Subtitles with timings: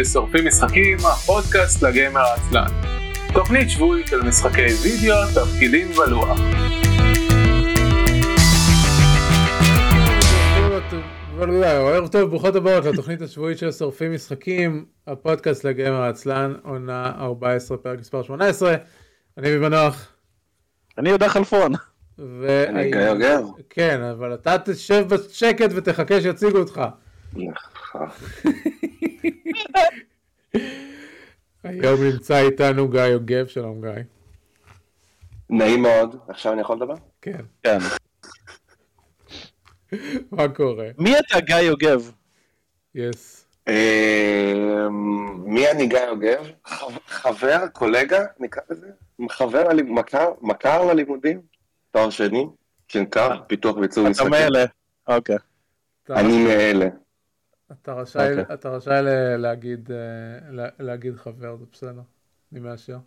[0.00, 2.66] לשורפים משחקים, הפודקאסט לגיימר העצלן.
[3.32, 6.38] תוכנית שבועית על משחקי וידאו, תפקידים ולוח.
[11.40, 17.98] ערב טוב, ברוכות הבאות לתוכנית השבועית של שורפים משחקים, הפודקאסט לגיימר העצלן, עונה 14, פרק
[17.98, 18.74] מספר 18.
[19.38, 20.12] אני במנוח.
[20.98, 21.72] אני יהודה חלפון.
[22.18, 23.44] יוגב.
[23.70, 26.80] כן, אבל אתה תשב בשקט ותחכה שיציגו אותך.
[31.64, 34.02] היום נמצא איתנו גיא יוגב, שלום גיא.
[35.50, 36.94] נעים מאוד, עכשיו אני יכול לדבר?
[37.22, 37.40] כן.
[37.62, 37.78] כן.
[40.32, 40.88] מה קורה?
[40.98, 42.10] מי אתה גיא יוגב?
[42.94, 43.46] יס.
[43.68, 43.74] אמ,
[45.44, 46.46] מי אני גיא יוגב?
[47.06, 48.86] חבר, קולגה, נקרא לזה?
[49.30, 49.68] חבר,
[50.40, 51.40] מכר ללימודים?
[51.90, 52.46] תואר שני?
[52.88, 54.34] כן, קר, פיתוח ועיצוב משחקים.
[54.34, 54.64] אתה מאלה,
[55.08, 55.36] אוקיי.
[56.10, 56.88] אני מאלה.
[57.72, 58.40] אתה רשאי, okay.
[58.40, 58.54] אוקיי.
[58.54, 59.00] אתה רשאי
[59.38, 62.00] להגיד, אה, להגיד חבר, זה בסדר,
[62.52, 62.98] אני מאשר.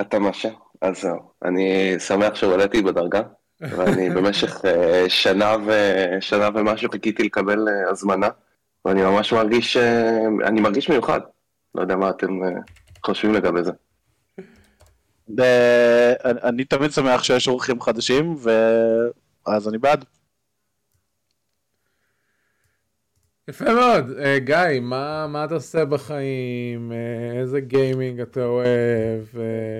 [0.00, 0.52] אתה מאשר?
[0.80, 1.18] אז זהו.
[1.44, 3.22] אני שמח שהועליתי בדרגה,
[3.60, 5.72] ואני במשך אה, שנה, ו...
[6.20, 8.28] שנה ומשהו חיכיתי לקבל אה, הזמנה,
[8.84, 9.76] ואני ממש מרגיש,
[10.44, 11.20] אני מרגיש מיוחד.
[11.74, 12.38] לא יודע מה אתם
[13.06, 13.72] חושבים לגבי זה.
[16.22, 18.36] אני תמיד שמח שיש אורחים חדשים,
[19.46, 20.04] ואז אני בעד.
[23.48, 24.10] יפה מאוד.
[24.10, 26.92] Uh, גיא, מה, מה אתה עושה בחיים?
[26.92, 29.24] Uh, איזה גיימינג אתה אוהב?
[29.32, 29.36] Uh,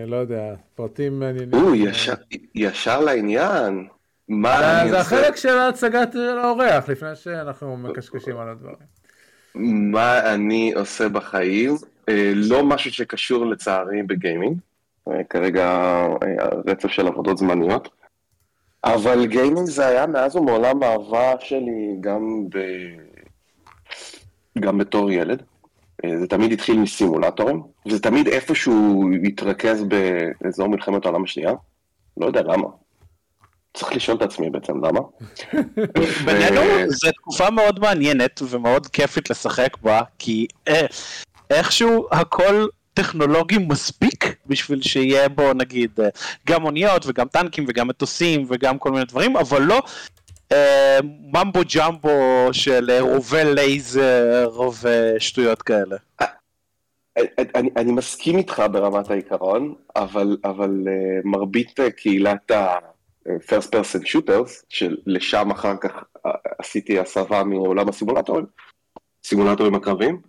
[0.07, 1.55] לא יודע, פרטים מעניינים.
[1.55, 2.15] או, ישר,
[2.55, 3.87] ישר לעניין.
[4.29, 5.17] מה אני זה עושה?
[5.17, 8.87] החלק של הצגת האורח, לפני שאנחנו מקשקשים על הדברים.
[9.93, 11.75] מה אני עושה בחיים?
[11.75, 14.57] Uh, לא משהו שקשור לצערי בגיימינג.
[15.09, 16.27] Uh, כרגע uh,
[16.67, 17.89] רצף של עבודות זמניות.
[18.85, 22.59] אבל גיימינג זה היה מאז ומעולם אהבה שלי גם ב...
[24.63, 25.43] גם בתור ילד.
[26.05, 29.85] אה, זה תמיד התחיל מסימולטורים, וזה תמיד איפשהו התרכז
[30.41, 31.53] באזור מלחמת העולם השנייה.
[32.17, 32.69] לא יודע למה.
[33.75, 35.01] צריך לשאול את עצמי בעצם למה.
[36.27, 40.87] בינינו זו תקופה מאוד מעניינת ומאוד כיפית לשחק בה, כי אה,
[41.51, 46.09] איכשהו הכל טכנולוגי מספיק בשביל שיהיה בו נגיד אה,
[46.49, 49.83] גם אוניות וגם טנקים וגם מטוסים וגם כל מיני דברים, אבל לא
[51.03, 54.51] ממבו ג'מבו של רובה לייזר
[54.83, 55.97] ושטויות כאלה.
[57.55, 60.71] אני, אני מסכים איתך ברמת העיקרון, אבל, אבל
[61.25, 65.91] מרבית קהילת ה-first person shooters, שלשם אחר כך
[66.59, 68.47] עשיתי הסבה מעולם הסימולטורים,
[69.25, 70.21] סימולטורים הקרבים,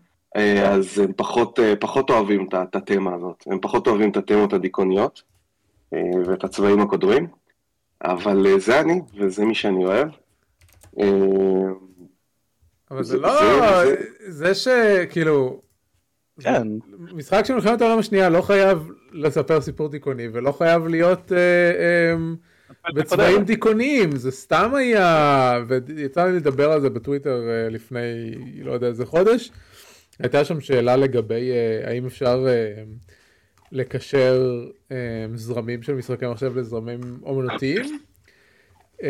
[0.66, 5.22] אז הם פחות, פחות אוהבים את התמה הזאת, הם פחות אוהבים את התמות הדיכאוניות
[6.26, 7.28] ואת הצבעים הקודרים.
[8.04, 10.08] אבל אה, זה אני, וזה מי שאני אוהב.
[11.00, 11.06] אה,
[12.92, 13.32] אבל זה לא,
[14.28, 15.62] זה שכאילו,
[16.40, 16.68] כן.
[17.14, 22.16] משחק של מלחמת העולם השנייה לא חייב לספר סיפור דיכאוני ולא חייב להיות אה,
[22.96, 29.06] בצבעים דיכאוניים, זה סתם היה, ויצא לי לדבר על זה בטוויטר לפני לא יודע איזה
[29.06, 29.52] חודש,
[30.20, 31.52] הייתה שם שאלה לגבי
[31.86, 32.46] האם אפשר
[33.74, 34.92] לקשר um,
[35.36, 38.00] זרמים של משחקי מחשב לזרמים אומנותיים.
[39.00, 39.04] Um,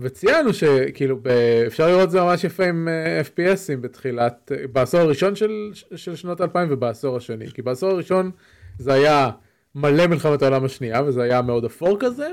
[0.00, 1.20] וציינו שכאילו
[1.66, 5.70] אפשר לראות את זה ממש יפה עם uh, אה, FPSים בתחילת, uh, בעשור הראשון של,
[5.94, 7.50] של שנות 2000 ובעשור השני.
[7.50, 8.30] כי בעשור הראשון
[8.78, 9.30] זה היה
[9.74, 12.28] מלא מלחמת העולם השנייה וזה היה מאוד אפור כזה.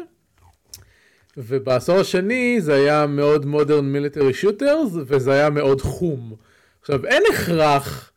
[1.38, 6.36] ובעשור השני זה היה מאוד modern military shooters וזה היה מאוד חום.
[6.82, 8.12] עכשיו אין הכרח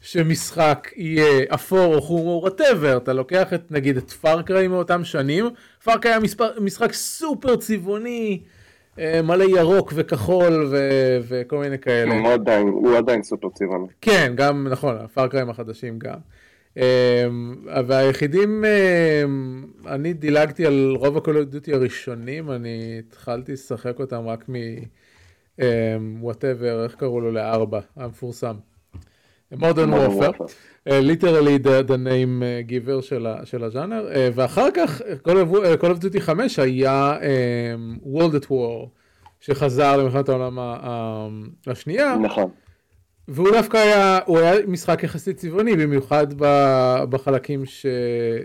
[0.00, 5.04] שמשחק יהיה אפור או חום או whatever, אתה לוקח את נגיד את Far Cry מאותם
[5.04, 5.44] שנים,
[5.84, 8.40] Far Cry היה מספר, משחק סופר צבעוני,
[8.98, 12.14] אה, מלא ירוק וכחול ו- וכל מיני כאלה.
[12.14, 13.86] הוא עדיין, הוא עדיין סופר צבעוני.
[14.00, 16.18] כן, גם נכון, ה Far Cryים החדשים גם.
[16.78, 17.26] אה,
[17.86, 19.22] והיחידים, אה,
[19.94, 24.54] אני דילגתי על רוב ה Call of Duty הראשונים, אני התחלתי לשחק אותם רק מ...
[26.20, 28.54] whatever, איך קראו לו לארבע, המפורסם.
[29.52, 30.44] Modern Warfare,
[30.86, 33.02] literally the name uh, giver
[33.44, 35.00] של הז'אנר, אה, ואחר כך
[35.80, 38.88] Call of Duty 5 היה אמ, World at War,
[39.40, 40.58] שחזר למלחמת העולם
[41.66, 42.16] השנייה.
[42.16, 42.50] נכון.
[43.28, 46.26] והוא דווקא היה, הוא היה משחק יחסית צבעוני, במיוחד
[47.10, 47.86] בחלקים ש...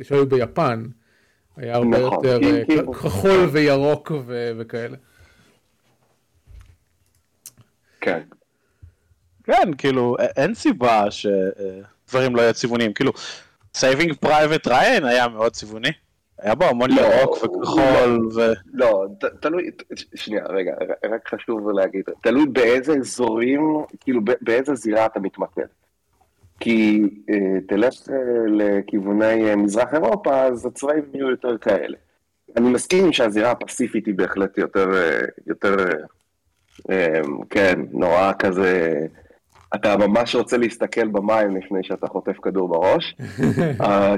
[0.03, 0.85] שהיו ביפן.
[1.57, 4.51] היה הרבה נכון, יותר אה, כחול וירוק ו...
[4.57, 4.97] וכאלה.
[8.01, 8.19] כן.
[9.45, 12.93] כן, כאילו, אין סיבה שדברים לא יהיו צבעוניים.
[12.93, 13.11] כאילו,
[13.73, 15.91] Saving Private Ryan היה מאוד צבעוני.
[16.39, 18.53] היה בו המון לא, ירוק וכחול ו...
[18.73, 19.05] לא,
[19.39, 19.69] תלוי,
[20.15, 20.71] שנייה, רגע,
[21.11, 25.65] רק חשוב להגיד, תלוי באיזה אזורים, כאילו באיזה זירה אתה מתמקד.
[26.59, 28.15] כי אה, תלך אה,
[28.47, 31.97] לכיווני אה, מזרח אירופה, אז הצבעים יהיו יותר כאלה.
[32.57, 34.87] אני מסכים שהזירה הפסיפית היא בהחלט יותר,
[35.47, 35.75] יותר,
[37.49, 39.05] כן, נורא כזה,
[39.75, 43.15] אתה ממש רוצה להסתכל במים לפני שאתה חוטף כדור בראש,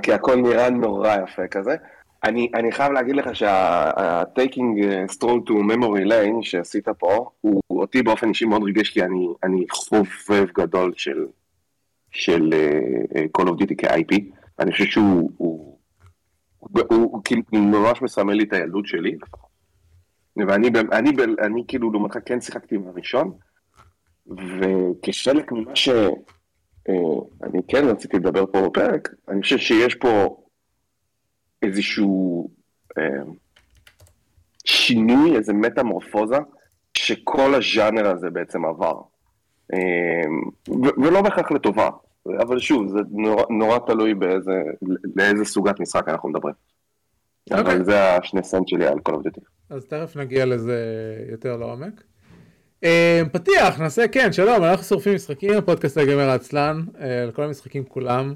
[0.04, 1.76] כי הכל נראה נורא יפה כזה.
[2.24, 4.80] אני, אני חייב להגיד לך שה-taking
[5.12, 9.66] strong to memory lane שעשית פה, הוא אותי באופן אישי מאוד ריגש, כי אני, אני
[9.72, 11.26] חובב גדול של
[12.12, 14.16] של uh, Call of Duty כ-IP,
[14.60, 15.78] אני חושב שהוא הוא,
[16.60, 17.22] הוא, הוא,
[17.52, 19.16] הוא ממש מסמל לי את הילדות שלי.
[20.48, 21.10] ואני אני, אני,
[21.42, 23.32] אני כאילו לעומתך כן שיחקתי עם הראשון,
[24.30, 26.10] וכחלק ממה שאני
[27.60, 30.44] uh, כן רציתי לדבר פה בפרק, אני חושב שיש פה
[31.62, 32.50] איזשהו
[33.00, 33.02] uh,
[34.66, 36.38] שינוי, איזה מטמורפוזה,
[36.94, 39.02] שכל הז'אנר הזה בעצם עבר.
[40.98, 41.90] ולא בהכרח לטובה,
[42.40, 44.62] אבל שוב, זה נורא, נורא תלוי באיזה,
[45.16, 46.54] לאיזה סוגת משחק אנחנו מדברים.
[46.54, 47.54] Okay.
[47.54, 47.86] אבל אוקיי.
[47.86, 49.42] זה השני סנט שלי על of Duty.
[49.70, 50.80] אז תכף נגיע לזה
[51.32, 52.04] יותר לעומק.
[52.84, 57.84] אה, פתיח, נעשה כן, שלום, אנחנו שורפים משחקים, הפודקאסט הגיימר העצלן, אה, על כל המשחקים
[57.84, 58.34] כולם.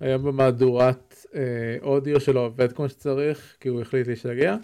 [0.00, 1.40] היום במהדורת אה,
[1.82, 4.56] אודיו שלו עובד כמו שצריך, כי הוא החליט להשתגע.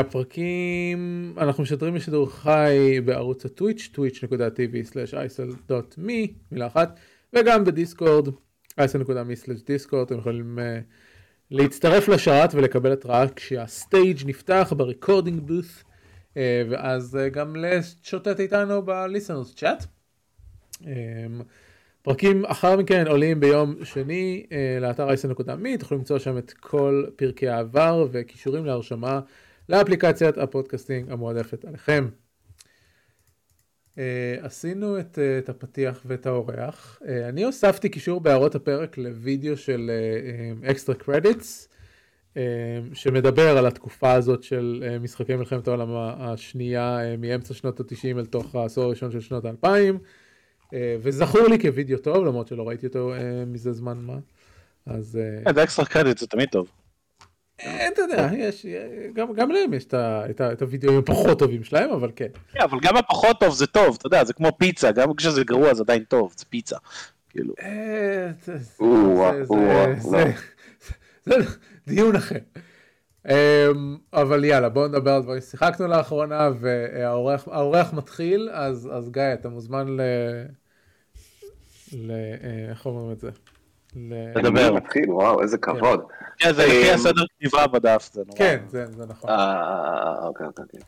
[0.00, 7.00] הפרקים, אנחנו משדרים בשידור חי בערוץ הטוויץ', twitch.tv/isl.me, מילה אחת.
[7.32, 8.28] וגם בדיסקורד,
[9.66, 10.58] דיסקורד, אתם יכולים
[11.50, 15.84] להצטרף לשרת ולקבל התראה כשה stage נפתח ב recording booth,
[16.70, 19.84] ואז אה, גם לשוטט איתנו ב listeners chat.
[20.82, 20.84] אמ,
[22.02, 24.46] פרקים אחר מכן עולים ביום שני
[24.80, 29.20] לאתר אייסן.מי, תוכלו למצוא שם את כל פרקי העבר וקישורים להרשמה
[29.68, 32.08] לאפליקציית ה podcasting המועדפת עליכם.
[33.94, 33.98] אה,
[34.40, 36.98] עשינו את, אה, את הפתיח ואת האורח.
[37.02, 39.90] אה, אני הוספתי קישור בהערות הפרק לוידאו של
[40.70, 41.68] Extra אה, Credits,
[42.92, 48.26] שמדבר על התקופה הזאת של uh, משחקי מלחמת העולם השנייה uh, מאמצע שנות ה-90 אל
[48.26, 49.66] תוך העשור הראשון של שנות ה-2000,
[50.64, 50.68] uh,
[51.00, 54.18] וזכור לי כוידאו טוב, למרות שלא ראיתי אותו uh, מזה זמן מה.
[54.86, 55.18] אז...
[55.50, 56.70] את אקסטרה קרדיטס זה תמיד טוב.
[57.56, 58.66] אתה יודע, יש,
[59.12, 59.94] גם, גם להם יש את,
[60.30, 62.26] את, את הוידאוים הפחות טובים שלהם, אבל כן.
[62.52, 65.74] כן, אבל גם הפחות טוב זה טוב, אתה יודע, זה כמו פיצה, גם כשזה גרוע
[65.74, 66.76] זה עדיין טוב, זה פיצה.
[67.30, 67.54] כאילו.
[71.86, 72.38] דיון אחר.
[73.28, 79.88] אמ, אבל יאללה, בואו נדבר על דברים ששיחקנו לאחרונה, והאורח מתחיל, אז גיא, אתה מוזמן
[79.88, 80.00] ל...
[82.10, 83.30] אה, איך אומרים את זה?
[84.36, 84.72] לדבר.
[84.74, 85.76] מתחיל, וואו, איזה כן.
[85.78, 86.00] כבוד.
[86.38, 88.38] כן, זה לפי אמ, הסדר כתיבה בדף, זה נורא.
[88.38, 89.30] כן, זה נכון.
[89.30, 90.64] אה, אוקיי, אוקיי.
[90.64, 90.80] אוקיי.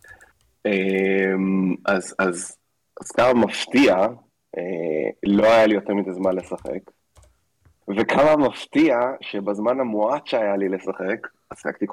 [0.67, 2.56] אמ, אז אז,
[3.00, 3.95] אז כמה מפתיע,
[4.59, 6.91] אה, לא היה לי יותר מדי זמן לשחק.
[7.96, 11.87] וכמה מפתיע שבזמן המועט שהיה לי לשחק, עסקתי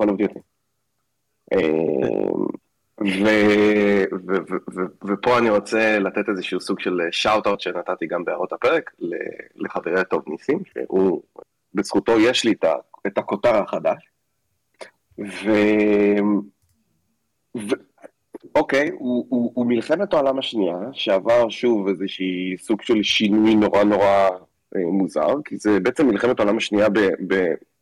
[4.27, 8.91] ו- ו- ו- ופה אני רוצה לתת איזשהו סוג של שאוט-אוט שנתתי גם בהערות הפרק
[9.55, 11.21] לחברי הטוב ניסים, שהוא,
[11.73, 12.53] בזכותו יש לי
[13.07, 14.09] את הכותר החדש.
[15.19, 15.51] ו...
[18.55, 24.29] אוקיי, הוא, הוא, מלחמת העולם השנייה, שעבר שוב איזשהי סוג של שינוי נורא נורא
[24.75, 26.87] מוזר, כי זה בעצם מלחמת העולם השנייה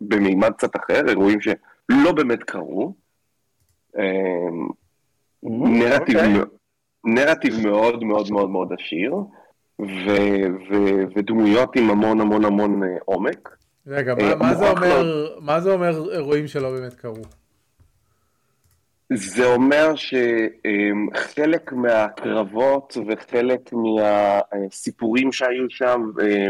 [0.02, 2.94] במימד קצת אחר, אירועים שלא באמת קרו.
[3.98, 4.04] אה,
[5.44, 6.34] נרטיב, אוקיי.
[7.06, 9.16] נרטיב מאוד מאוד מאוד מאוד עשיר,
[9.80, 10.10] ו,
[10.70, 10.76] ו,
[11.16, 13.58] ודמויות עם המון המון המון אה, עומק.
[13.88, 17.24] רגע, מה, מה, זה אומר, מה זה אומר אירועים שלא באמת קרו?
[19.16, 26.48] זה אומר שחלק מהקרבות וחלק מהסיפורים שהיו שם אה,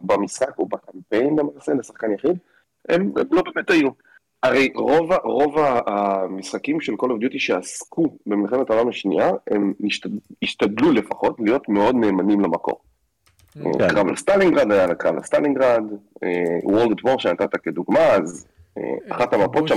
[0.00, 2.38] במשחק או בקמפיין למעשה, לשחקן יחיד,
[2.88, 3.88] הם לא באמת היו.
[4.42, 5.54] הרי רוב, רוב
[5.86, 10.10] המשחקים של Call of Duty שעסקו במלחמת העולם השנייה, הם השתד,
[10.42, 12.80] השתדלו לפחות להיות מאוד נאמנים למקור.
[13.52, 13.88] כן.
[13.88, 15.82] קרב על סטלינגרד היה קרב על סטלינגרד,
[16.64, 18.55] World at War שנתת כדוגמה, אז אה,
[19.08, 19.74] אחת המפות שם...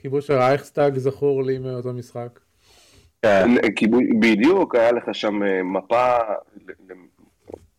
[0.00, 2.40] כיבוש הרייכסטאג זכור לי מאותו משחק.
[3.22, 3.50] כן,
[4.20, 6.16] בדיוק, היה לך שם אה, מפה,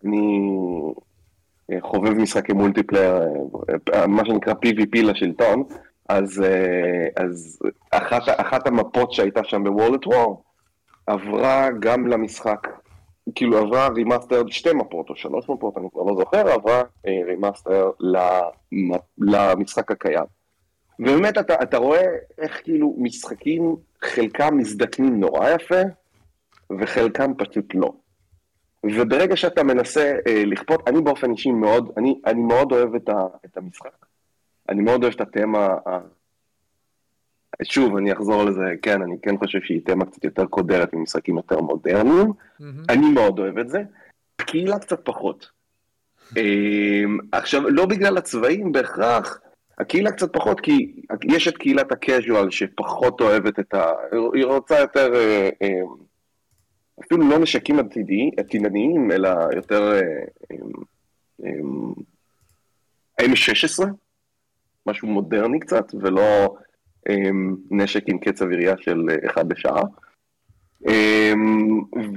[0.06, 0.60] אני
[1.82, 3.22] חובב משחקי multiplayer,
[3.94, 5.64] אה, מה שנקרא PvP לשלטון,
[6.10, 7.60] אז, אה, אז
[7.92, 10.44] אחת, אחת המפות שהייתה שם ב World at War
[11.08, 12.68] עברה גם למשחק,
[13.36, 18.42] כאילו עברה remaster שתי מפות או שלוש מפות, אני כבר לא זוכר, עברה remaster אה,
[19.18, 20.26] למשחק הקיים.
[21.00, 22.06] ובאמת אתה, אתה רואה
[22.38, 25.82] איך כאילו משחקים, חלקם מזדקנים נורא יפה,
[26.80, 27.94] וחלקם פשוט לא.
[28.84, 33.26] וברגע שאתה מנסה אה, לכפות, אני באופן אישי מאוד, אני, אני מאוד אוהב את, ה,
[33.46, 34.06] את המשחק,
[34.70, 35.78] אני מאוד אוהב את התמה.
[37.64, 41.60] שוב, אני אחזור לזה, כן, אני כן חושב שהיא תמה קצת יותר קודרת ממשחקים יותר
[41.60, 42.64] מודרניים, mm-hmm.
[42.90, 43.82] אני מאוד אוהב את זה,
[44.38, 45.50] קהילה קצת פחות.
[46.38, 49.40] אה, עכשיו, לא בגלל הצבעים בהכרח,
[49.78, 53.92] הקהילה קצת פחות, כי יש את קהילת הקז'ואל שפחות אוהבת את ה...
[54.34, 55.16] היא רוצה יותר...
[55.16, 55.82] אה, אה,
[57.06, 57.80] אפילו לא נשקים
[58.38, 60.00] עתידניים, אלא יותר
[63.22, 63.84] M16,
[64.86, 66.56] משהו מודרני קצת, ולא
[67.72, 69.84] נשק עם קצב ירייה של אחד בשעה.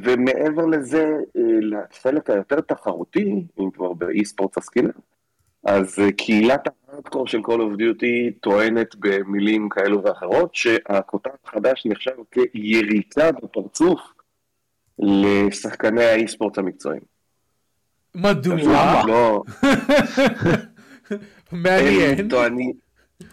[0.02, 1.16] ומעבר לזה,
[1.61, 4.90] לחלק היותר תחרותי, אם כבר באי ספורט עסקינן,
[5.64, 13.33] אז קהילת הארדקור של Call of Duty טוענת במילים כאלו ואחרות, שהכותב החדש נחשב כיריקה
[13.33, 14.00] בפרצוף
[14.99, 17.02] לשחקני האי-ספורט המקצועיים.
[18.14, 19.02] מדוע?
[19.07, 19.42] לא...
[21.52, 22.28] מעניין.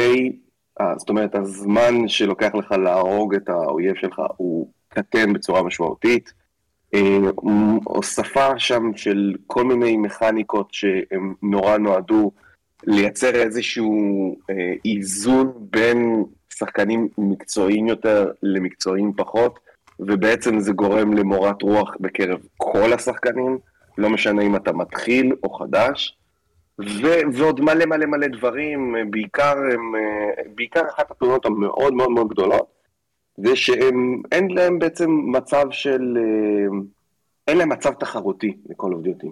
[0.97, 6.33] זאת אומרת, הזמן שלוקח לך להרוג את האויב שלך הוא קטן בצורה משמעותית.
[7.83, 12.31] הוספה שם של כל מיני מכניקות שהם נורא נועדו
[12.83, 19.59] לייצר איזשהו אה, איזון בין שחקנים מקצועיים יותר למקצועיים פחות,
[19.99, 23.57] ובעצם זה גורם למורת רוח בקרב כל השחקנים,
[23.97, 26.17] לא משנה אם אתה מתחיל או חדש,
[26.79, 29.93] ו- ועוד מלא מלא מלא דברים, בעיקר, הם,
[30.55, 32.65] בעיקר אחת התלונות המאוד מאוד מאוד גדולות,
[33.37, 36.17] זה שאין להם בעצם מצב של,
[37.47, 39.27] אין להם מצב תחרותי of Duty.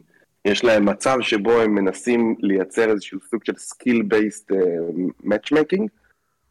[0.46, 3.54] יש להם מצב שבו הם מנסים לייצר איזשהו סוג של
[4.14, 5.88] based uh, matchmaking,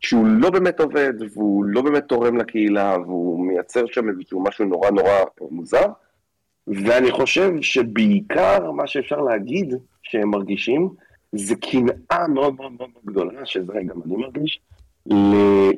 [0.00, 4.90] שהוא לא באמת עובד, והוא לא באמת תורם לקהילה, והוא מייצר שם איזשהו משהו נורא
[4.90, 5.12] נורא
[5.50, 5.86] מוזר.
[6.68, 10.88] ואני חושב שבעיקר מה שאפשר להגיד שהם מרגישים,
[11.32, 14.60] זה קנאה מאוד מאוד מאוד גדולה, שזה גם אני מרגיש,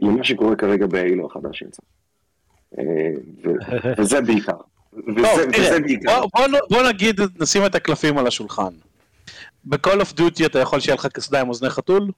[0.02, 1.82] למה שקורה כרגע באילו החדש שיצא.
[2.78, 3.10] אה,
[3.98, 4.56] וזה בעיקר.
[6.70, 8.72] בוא נגיד, נשים את הקלפים על השולחן.
[9.64, 12.10] ב-call of duty אתה יכול שיהיה לך קסדה עם אוזני חתול?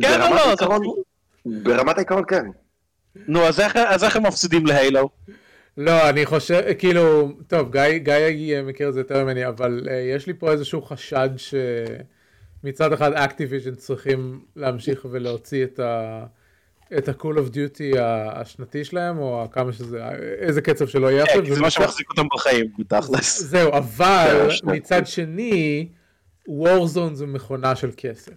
[0.00, 0.94] כן או לא?
[1.46, 2.44] ברמת העיקרון כן.
[3.28, 5.08] נו, אז איך הם מפסידים להיילו?
[5.76, 10.34] לא, אני חושב, כאילו, טוב, גיא מכיר את זה יותר ממני, אבל אה, יש לי
[10.34, 16.24] פה איזשהו חשד שמצד אחד אקטיביז'ן צריכים להמשיך ולהוציא את ה...
[16.98, 20.04] את ה-Call of Duty השנתי שלהם, או כמה שזה,
[20.38, 21.44] איזה קצב שלא יהיה עכשיו.
[21.44, 23.42] כן, זה מה שמחזיק אותם בחיים, בתכלס.
[23.42, 25.88] זהו, אבל מצד שני,
[26.48, 28.32] Warzone זה מכונה של כסף.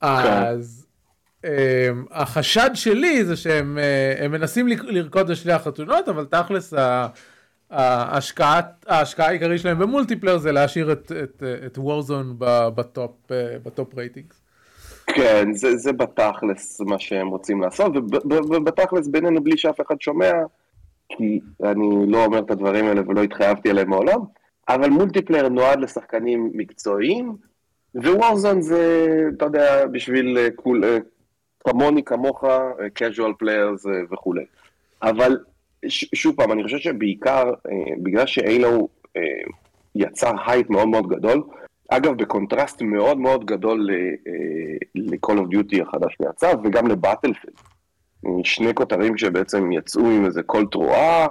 [0.00, 0.06] כן.
[0.06, 0.81] אז
[2.10, 6.74] החשד שלי זה שהם uh, מנסים לרקוד לשני החתונות, אבל תכלס
[7.72, 8.60] ההשקעה
[9.18, 12.34] העיקרית שלהם במולטיפלייר זה להשאיר את, את, את Warzone
[12.74, 14.42] ב-top, אה, ב-top ratings.
[15.06, 17.92] כן, זה, זה בתכלס מה שהם רוצים לעשות,
[18.24, 20.32] ובתכלס בינינו בלי שאף אחד שומע,
[21.08, 24.20] כי אני לא אומר את הדברים האלה ולא התחייבתי עליהם מעולם,
[24.68, 27.36] אבל multiplayer נועד לשחקנים מקצועיים,
[27.94, 30.98] ו-Warzone זה, אתה יודע, בשביל אה, כול, אה,
[31.64, 34.44] כמוני, כמוך, אה, casual players וכולי.
[35.02, 35.38] אבל
[35.88, 37.52] ש, שוב פעם, אני חושב שבעיקר,
[38.02, 38.88] בגלל ש-Halo
[39.94, 41.42] יצר הייט מאוד מאוד גדול,
[41.88, 43.88] אגב, בקונטרסט מאוד מאוד גדול
[44.94, 47.54] ל-Call of Duty החדש שיצא, וגם ל-Battlefield.
[48.44, 51.26] שני כותרים שבעצם יצאו עם איזה קול תרועה,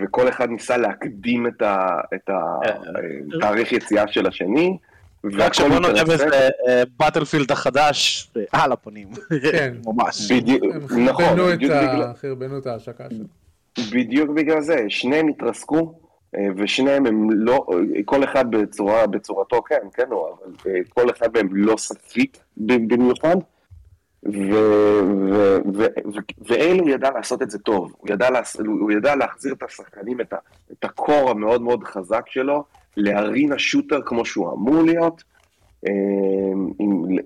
[0.00, 4.78] וכל אחד ניסה להקדים את התאריך יציאה של השני.
[5.24, 6.48] רק שלא נראה בזה
[6.98, 9.08] Battlefield החדש על הפנים,
[9.52, 10.32] כן, ממש.
[11.06, 11.38] נכון,
[12.20, 13.24] חרבנו את ההשקה שלו.
[13.92, 15.94] בדיוק בגלל זה, שניהם התרסקו.
[16.36, 17.66] אה, ושניהם הם לא,
[18.04, 23.36] כל אחד בצורה, בצורתו כן, כן, הוא, אבל אה, כל אחד מהם לא ספיק במיוחד,
[26.48, 30.32] ואלו ידע לעשות את זה טוב, הוא ידע, לה, הוא ידע להחזיר את השחקנים, את,
[30.32, 30.36] ה,
[30.72, 32.64] את הקור המאוד מאוד חזק שלו,
[32.98, 35.22] להרין השוטר כמו שהוא אמור להיות,
[35.86, 35.92] אה,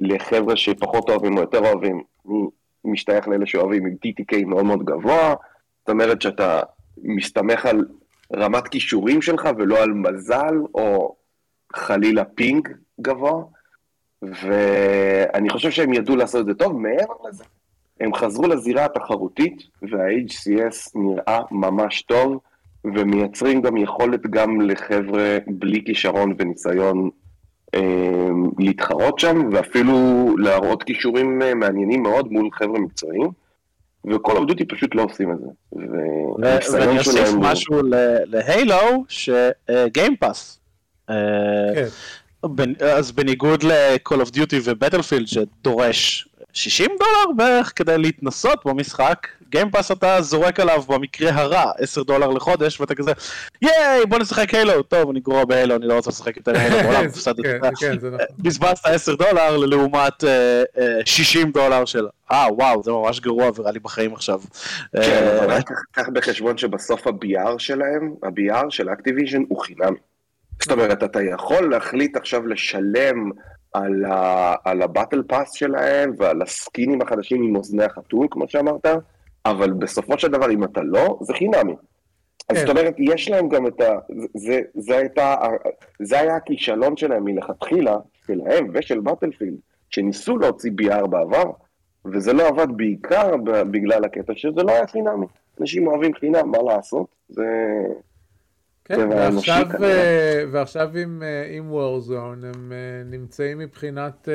[0.00, 5.34] לחבר'ה שפחות אוהבים או יותר אוהבים, אני משתייך לאלה שאוהבים עם TTK מאוד מאוד גבוה,
[5.80, 6.60] זאת אומרת שאתה
[7.02, 7.86] מסתמך על
[8.36, 11.16] רמת כישורים שלך ולא על מזל או
[11.72, 12.68] חלילה פינג
[13.00, 13.42] גבוה.
[14.22, 17.44] ואני חושב שהם ידעו לעשות את זה טוב, מעבר לזה,
[18.00, 22.38] הם חזרו לזירה התחרותית, וה-HCS נראה ממש טוב,
[22.84, 27.10] ומייצרים גם יכולת גם לחבר'ה בלי כישרון וניסיון
[28.58, 29.94] להתחרות שם, ואפילו
[30.38, 33.28] להראות כישורים מעניינים מאוד מול חבר'ה מקצועיים.
[34.10, 35.46] וכל of Duty פשוט לא עושים את זה.
[36.72, 37.80] ואני אוסיף משהו
[38.26, 40.60] להיילו, שגיימפאס.
[42.96, 50.22] אז בניגוד ל-call of duty ו-battlefield שדורש 60 דולר בערך כדי להתנסות במשחק, גיימפאס אתה
[50.22, 53.12] זורק עליו במקרה הרע 10 דולר לחודש ואתה כזה
[53.62, 57.04] ייי בוא נשחק Halo טוב אני גרוע ב-Halo אני לא רוצה לשחק יותר Halo בעולם
[57.42, 58.18] כן, כן, נכון.
[58.38, 60.24] בזבזת 10 דולר לעומת
[61.04, 64.40] 60 אה, דולר של אה וואו זה ממש גרוע ורע לי בחיים עכשיו.
[64.92, 69.94] כן אבל אה, קח בחשבון שבסוף ה-BR שלהם, ה-BR של Activision הוא חינם.
[70.62, 73.30] זאת אומרת אתה יכול להחליט עכשיו לשלם
[73.72, 78.86] על, ה, על ה-battle pass שלהם ועל הסקינים החדשים עם אוזני החתול, כמו שאמרת,
[79.46, 81.74] אבל בסופו של דבר, אם אתה לא, זה חינמי.
[82.48, 82.66] אז כן.
[82.66, 83.98] זאת אומרת, יש להם גם את ה...
[84.34, 85.36] זה, זה, הייתה,
[86.02, 87.96] זה היה הכישלון שלהם מלכתחילה,
[88.26, 89.56] שלהם ושל בטלפילד,
[89.90, 91.50] שניסו להוציא BR בעבר,
[92.04, 93.36] וזה לא עבד בעיקר
[93.70, 95.26] בגלל הקטע שזה לא היה חינמי.
[95.60, 97.06] אנשים אוהבים חינם, מה לעשות?
[97.28, 97.44] זה...
[98.84, 104.28] כן, ועכשיו, אה, ועכשיו עם, אה, עם Warzone הם אה, נמצאים מבחינת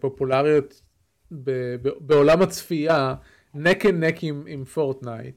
[0.00, 0.82] פופולריות
[1.32, 1.50] ב,
[1.82, 3.14] ב, בעולם הצפייה
[3.56, 5.34] neck and neck עם, עם Fortnite.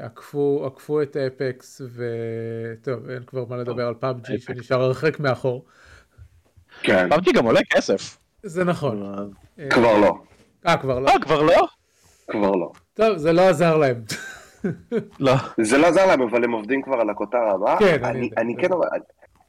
[0.00, 5.64] עקפו, עקפו את Apex וטוב אין כבר מה לדבר על PUBG שנשאר הרחק מאחור.
[6.82, 7.08] כן.
[7.10, 8.18] PUBG גם עולה כסף.
[8.42, 9.02] זה נכון.
[9.70, 10.14] כבר לא.
[10.66, 11.08] אה כבר לא?
[11.08, 11.66] אה כבר לא?
[12.28, 12.72] כבר לא.
[12.94, 14.02] טוב זה לא עזר להם.
[15.20, 15.32] לא.
[15.60, 17.76] זה לא עזר להם, אבל הם עובדים כבר על הכותר הבא.
[17.78, 18.86] כן, אני, אני כן אומר...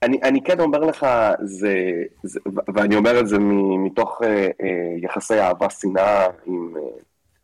[0.03, 1.07] אני, אני כן אומר לך,
[1.43, 2.39] זה, זה,
[2.75, 3.37] ואני אומר את זה
[3.85, 4.47] מתוך אה, אה,
[5.01, 6.81] יחסי אהבה-שנאה עם, אה,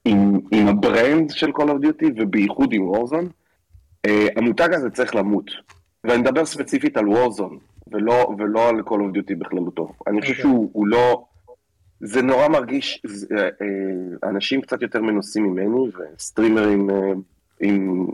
[0.05, 3.27] עם, עם ה-brand של Call of Duty ובייחוד עם Warzone,
[4.05, 5.51] אה, המותג הזה צריך למות.
[6.03, 7.57] ואני מדבר ספציפית על Warzone,
[7.91, 9.93] ולא, ולא על Call of Duty בכללותו.
[10.07, 10.31] אני חושב.
[10.31, 10.43] אוקיי.
[10.43, 11.25] שהוא לא...
[11.99, 16.95] זה נורא מרגיש, זה, אה, אה, אנשים קצת יותר מנוסים ממני, וסטרימרים אה,
[17.60, 18.08] עם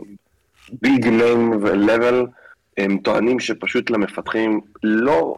[0.82, 2.26] ביג ניים ולבל,
[2.76, 5.36] הם טוענים שפשוט למפתחים לא,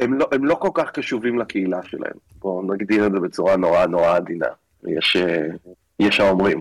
[0.00, 2.16] הם לא, הם לא כל כך קשובים לקהילה שלהם.
[2.38, 4.46] בואו נגדיר את זה בצורה נורא נורא עדינה.
[4.86, 5.16] יש,
[6.00, 6.60] יש האומרים.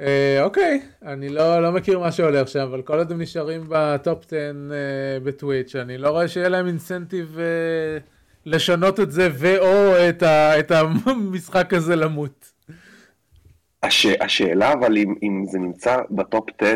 [0.00, 4.24] אה, אוקיי, אני לא, לא מכיר מה שעולה עכשיו, אבל כל עוד הם נשארים בטופ
[4.26, 8.02] 10 uh, בטוויץ', אני לא רואה שיהיה להם אינסנטיב uh,
[8.46, 10.22] לשנות את זה ו/או את,
[10.58, 12.52] את המשחק הזה למות.
[13.82, 14.06] הש...
[14.06, 16.74] השאלה אבל אם, אם זה נמצא בטופ 10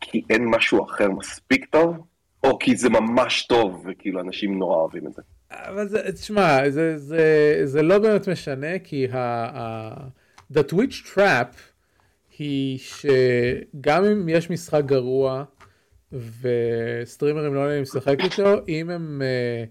[0.00, 1.96] כי אין משהו אחר מספיק טוב,
[2.44, 5.22] או כי זה ממש טוב וכאילו אנשים נורא אוהבים את זה.
[5.54, 9.94] אבל זה, תשמע, זה, זה, זה לא באמת משנה, כי ה, ה,
[10.52, 11.56] The Twitch Trap
[12.38, 15.44] היא שגם אם יש משחק גרוע
[16.12, 19.64] וסטרימרים לא יודעים לשחק איתו, אם הם, אה,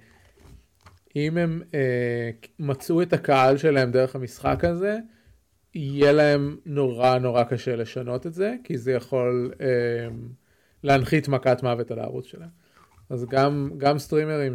[1.15, 4.97] אם הם אה, מצאו את הקהל שלהם דרך המשחק הזה,
[5.75, 9.67] יהיה להם נורא נורא קשה לשנות את זה, כי זה יכול אה,
[10.83, 12.49] להנחית מכת מוות על הערוץ שלהם.
[13.09, 14.53] אז גם, גם סטרימרים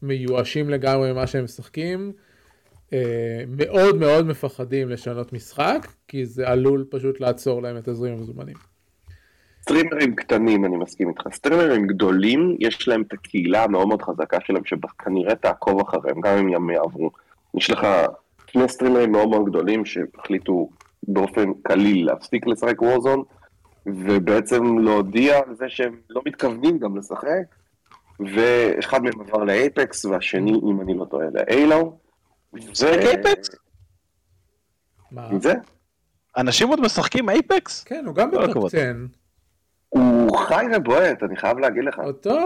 [0.00, 2.12] שמיואשים לגמרי ממה שהם משחקים,
[2.92, 8.56] אה, מאוד מאוד מפחדים לשנות משחק, כי זה עלול פשוט לעצור להם את תזרים המזומנים.
[9.62, 11.22] סטרימרים קטנים, אני מסכים איתך.
[11.32, 16.54] סטרימרים גדולים, יש להם את הקהילה המאוד מאוד חזקה שלהם, שכנראה תעקוב אחריהם, גם אם
[16.54, 17.10] הם יעברו.
[17.54, 17.86] יש לך
[18.46, 20.68] שני סטרימרים מאוד מאוד גדולים שהחליטו
[21.08, 23.22] באופן קליל להפסיק לשחק Warzone,
[23.86, 27.44] ובעצם להודיע על זה שהם לא מתכוונים גם לשחק,
[28.20, 31.98] ואחד מהם עבר ל-Apex, והשני, אם אני לא טועה, לאיילו.
[32.72, 33.48] זה Apex?
[35.10, 35.28] מה?
[35.40, 35.54] זה?
[36.36, 37.84] אנשים עוד משחקים Apex?
[37.84, 38.92] כן, הוא גם ב-top 10.
[39.88, 41.98] הוא חי ובועט, אני חייב להגיד לך.
[41.98, 42.38] אותו,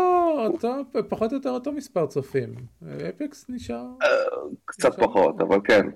[0.47, 0.75] אותו,
[1.09, 2.55] פחות או יותר אותו מספר צופים.
[3.09, 3.87] אפקס נשאר...
[4.03, 4.09] אה,
[4.65, 5.87] קצת פחות, אבל כן.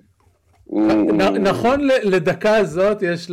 [1.40, 3.30] נכון לדקה הזאת יש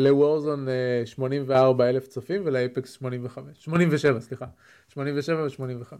[0.00, 0.66] לוורזון
[1.04, 4.46] 84 אלף צופים ולאפקס 85, 87 סליחה,
[4.88, 5.94] 87 ו-85.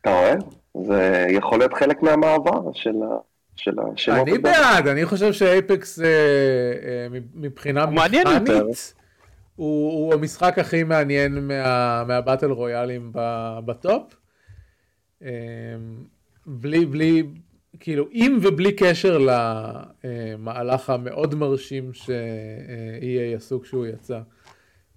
[0.00, 0.34] אתה רואה?
[0.86, 2.72] זה יכול להיות חלק מהמעבר
[3.56, 4.28] של השמות.
[4.28, 8.94] אני בעד, אני חושב שאייפקס אה, אה, מבחינה מכנית,
[9.56, 13.12] הוא, המשחק הכי מעניין מה, מהבטל רויאלים
[13.64, 14.16] בטופ.
[16.46, 17.22] בלי, בלי,
[17.80, 19.18] כאילו, עם ובלי קשר
[20.04, 24.20] למהלך המאוד מרשים ש-EA עשו כשהוא יצא.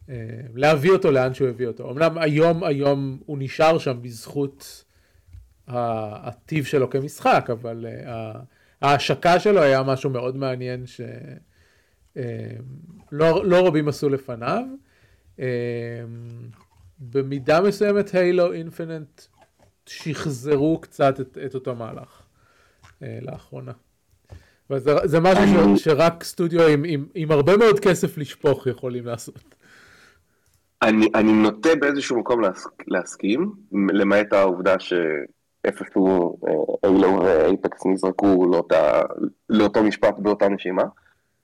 [0.10, 0.14] אמ,
[0.56, 1.92] להביא אותו לאן שהוא הביא אותו.
[1.92, 4.84] אמנם היום, היום הוא נשאר שם בזכות
[5.68, 8.32] הטיב שלו כמשחק, אבל אה,
[8.82, 11.02] ההשקה שלו היה משהו מאוד מעניין ש...
[12.18, 12.22] אמ,
[13.12, 14.64] לא, רבים עשו לפניו.
[17.00, 19.22] במידה מסוימת הילו אינפינט
[19.86, 22.25] שחזרו קצת את, את אותו מהלך אה,
[23.02, 23.72] לאחרונה.
[24.70, 29.56] וזה זה משהו ש, שרק סטודיו עם, עם, עם הרבה מאוד כסף לשפוך יכולים לעשות.
[30.82, 36.40] אני, אני נוטה באיזשהו מקום להס, להסכים, למעט העובדה שאיפשהו
[36.86, 38.52] אילו ואייפקס נזרקו
[39.50, 40.84] לאותו משפט באותה נשימה.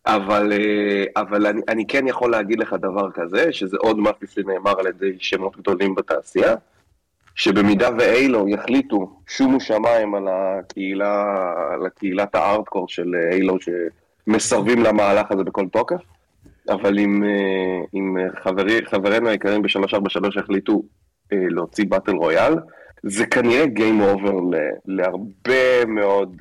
[0.05, 4.79] אבל, אה, אבל אני, אני כן יכול להגיד לך דבר כזה, שזה עוד משהו שנאמר
[4.79, 6.55] על ידי שמות גדולים בתעשייה,
[7.35, 11.35] שבמידה ואיילו יחליטו, שומו שמיים על הקהילה,
[11.73, 16.01] על הקהילת הארדקור של איילו שמסרבים למהלך הזה בכל תוקף,
[16.69, 20.81] אבל אם, אה, אם חברי, חברינו היקרים ב-343 החליטו
[21.33, 22.55] אה, להוציא באטל רויאל,
[23.03, 26.35] זה כנראה גיים אובר להרבה מאוד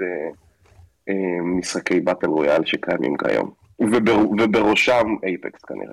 [1.42, 3.50] משחקי battle royale שקיימים כיום,
[3.80, 5.92] ובר, ובראשם Apex כנראה.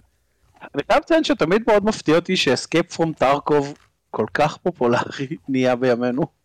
[0.61, 3.73] אני חייב לציין שתמיד מאוד מפתיע אותי ש-Escape from Tarkov
[4.11, 6.37] כל כך פופולרי נהיה בימינו.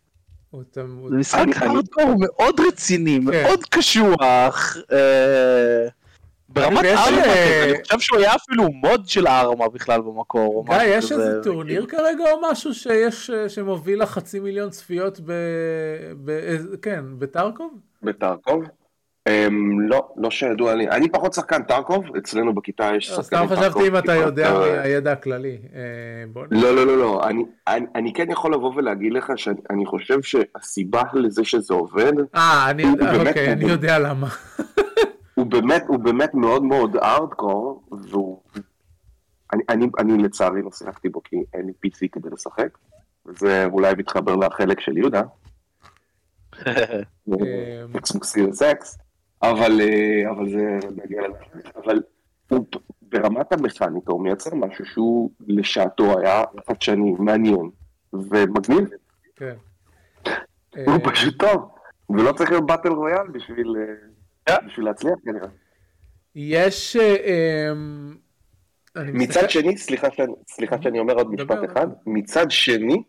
[0.73, 3.43] זה משחק הארדקור מאוד רציני, כן.
[3.43, 4.77] מאוד קשוח.
[4.91, 5.87] אה,
[6.49, 7.23] ברמת Arma,
[7.63, 10.65] אני חושב שהוא היה אפילו mod של Arma בכלל במקור.
[10.65, 15.31] גיא, יש איזה טורניר כרגע או משהו שיש, שמוביל לחצי מיליון צפיות ב...
[16.81, 17.79] כן, בטרקוב?
[18.03, 18.63] בטרקוב?
[19.29, 19.53] Um,
[19.89, 20.89] לא, לא שידוע לי.
[20.89, 23.57] אני פחות שחקן טרקוב, אצלנו בכיתה יש לא, שחקנים טרקוב.
[23.57, 25.57] סתם חשבתי אם אתה יודע מהידע הכללי.
[25.75, 27.27] אה, לא, לא, לא, לא.
[27.29, 32.11] אני, אני, אני כן יכול לבוא ולהגיד לך שאני חושב שהסיבה לזה שזה עובד...
[32.35, 32.83] אה, אני,
[33.27, 34.27] אוקיי, אני יודע למה.
[35.35, 38.41] הוא באמת, הוא באמת מאוד מאוד ארדקור, והוא...
[39.53, 42.77] אני, אני, אני לצערי לא שיחקתי בו כי אין לי PC כדי לשחק,
[43.25, 45.21] וזה אולי מתחבר לחלק של יהודה.
[47.95, 49.02] Xbox Series X.
[49.43, 51.21] אבל, אה, אבל זה נגיע.
[51.75, 52.01] אבל
[52.49, 52.65] הוא,
[53.01, 57.69] ברמת המכניקה הוא מייצר משהו שהוא לשעתו היה חדשני, מעניין
[58.13, 58.89] ומגניב.
[59.35, 59.55] כן.
[60.75, 61.69] הוא אה, פשוט טוב,
[62.09, 63.75] ולא צריך להיות battle royale בשביל,
[64.49, 65.47] אה, בשביל להצליח כנראה.
[66.35, 66.97] יש...
[68.95, 73.03] מצד שני, סליחה שאני, סליחה שאני אומר עוד משפט אחד, מצד שני,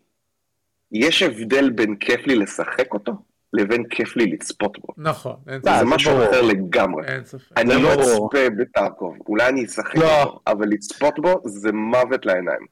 [0.91, 3.11] יש הבדל בין כיף לי לשחק אותו
[3.55, 4.87] לבין כיף לי לצפות בו.
[4.97, 5.71] נכון, אין ספק.
[5.79, 7.07] זה משהו אחר לגמרי.
[7.07, 7.57] אין ספק.
[7.57, 10.23] אני לא אצפה בטרקוב, אולי אני אשחק לא.
[10.23, 12.65] בו, אבל לצפות בו זה מוות לעיניים.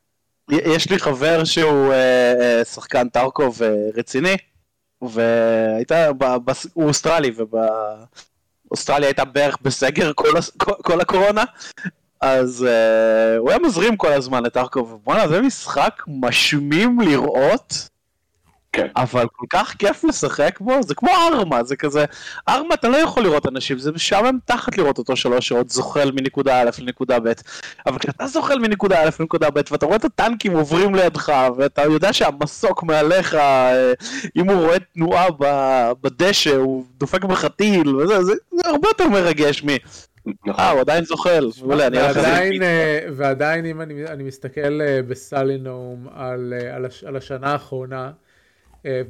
[0.51, 3.61] יש לי חבר שהוא אה, אה, שחקן טרקוב
[3.95, 4.35] רציני,
[5.01, 6.09] והייתה,
[6.73, 10.11] הוא אוסטרלי, ובאוסטרליה הייתה בערך בסגר
[10.81, 11.43] כל הקורונה,
[12.23, 17.89] אז uh, הוא היה מזרים כל הזמן לטרקוב, בואנה זה משחק משמים לראות
[18.73, 18.87] כן.
[18.95, 22.05] אבל כל כך כיף לשחק בו, זה כמו ארמה, זה כזה,
[22.49, 26.61] ארמה אתה לא יכול לראות אנשים, זה משעמם תחת לראות אותו שלוש שעות זוחל מנקודה
[26.61, 27.31] א' לנקודה ב',
[27.85, 32.13] אבל כשאתה זוחל מנקודה א' לנקודה ב' ואתה רואה את הטנקים עוברים לידך, ואתה יודע
[32.13, 33.93] שהמסוק מעליך, אה,
[34.35, 35.27] אם הוא רואה תנועה
[36.01, 39.67] בדשא, הוא דופק בך טיל, וזה זה, זה הרבה יותר מרגש מ...
[40.25, 40.59] נכון.
[40.59, 46.07] אה, הוא עדיין זוחל, מעולה, אני ועדיין, אה, ועדיין אם אני, אני מסתכל אה, בסלינום
[46.15, 48.11] על, על, על השנה האחרונה,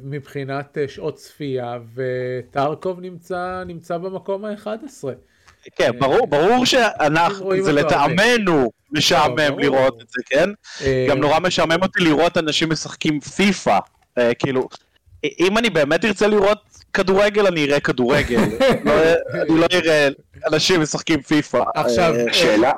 [0.02, 5.04] מבחינת אה, שעות צפייה, וטרקוב נמצא, נמצא במקום ה-11.
[5.76, 10.50] כן, ברור, ברור שאנחנו, זה לטעמנו משעמם לראות את זה, כן?
[10.84, 13.78] אה, גם נורא משעמם אותי לראות אנשים משחקים פיפא,
[14.38, 14.68] כאילו,
[15.40, 18.40] אם אני באמת ארצה לראות כדורגל, אני אראה כדורגל,
[18.84, 18.92] לא,
[19.32, 20.08] אני לא אראה
[20.52, 21.62] אנשים משחקים פיפא.
[21.74, 22.72] עכשיו, שאלה,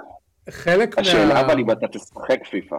[0.50, 1.02] חלק מה...
[1.02, 2.76] השאלה אבל אם אתה תשחק פיפא.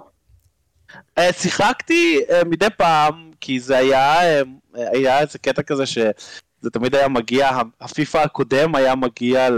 [1.32, 4.42] שיחקתי מדי פעם, כי זה היה, אה,
[4.76, 7.50] היה איזה קטע כזה שזה תמיד היה מגיע,
[7.82, 9.50] הפיפא הקודם היה מגיע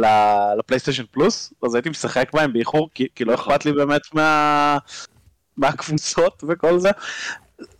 [0.59, 3.53] לפלייסטיישן פלוס, אז הייתי משחק בהם באיחור, כי, כי לא נכון.
[3.53, 4.77] אכפת לי באמת מה,
[5.57, 6.89] מהקבוצות וכל זה.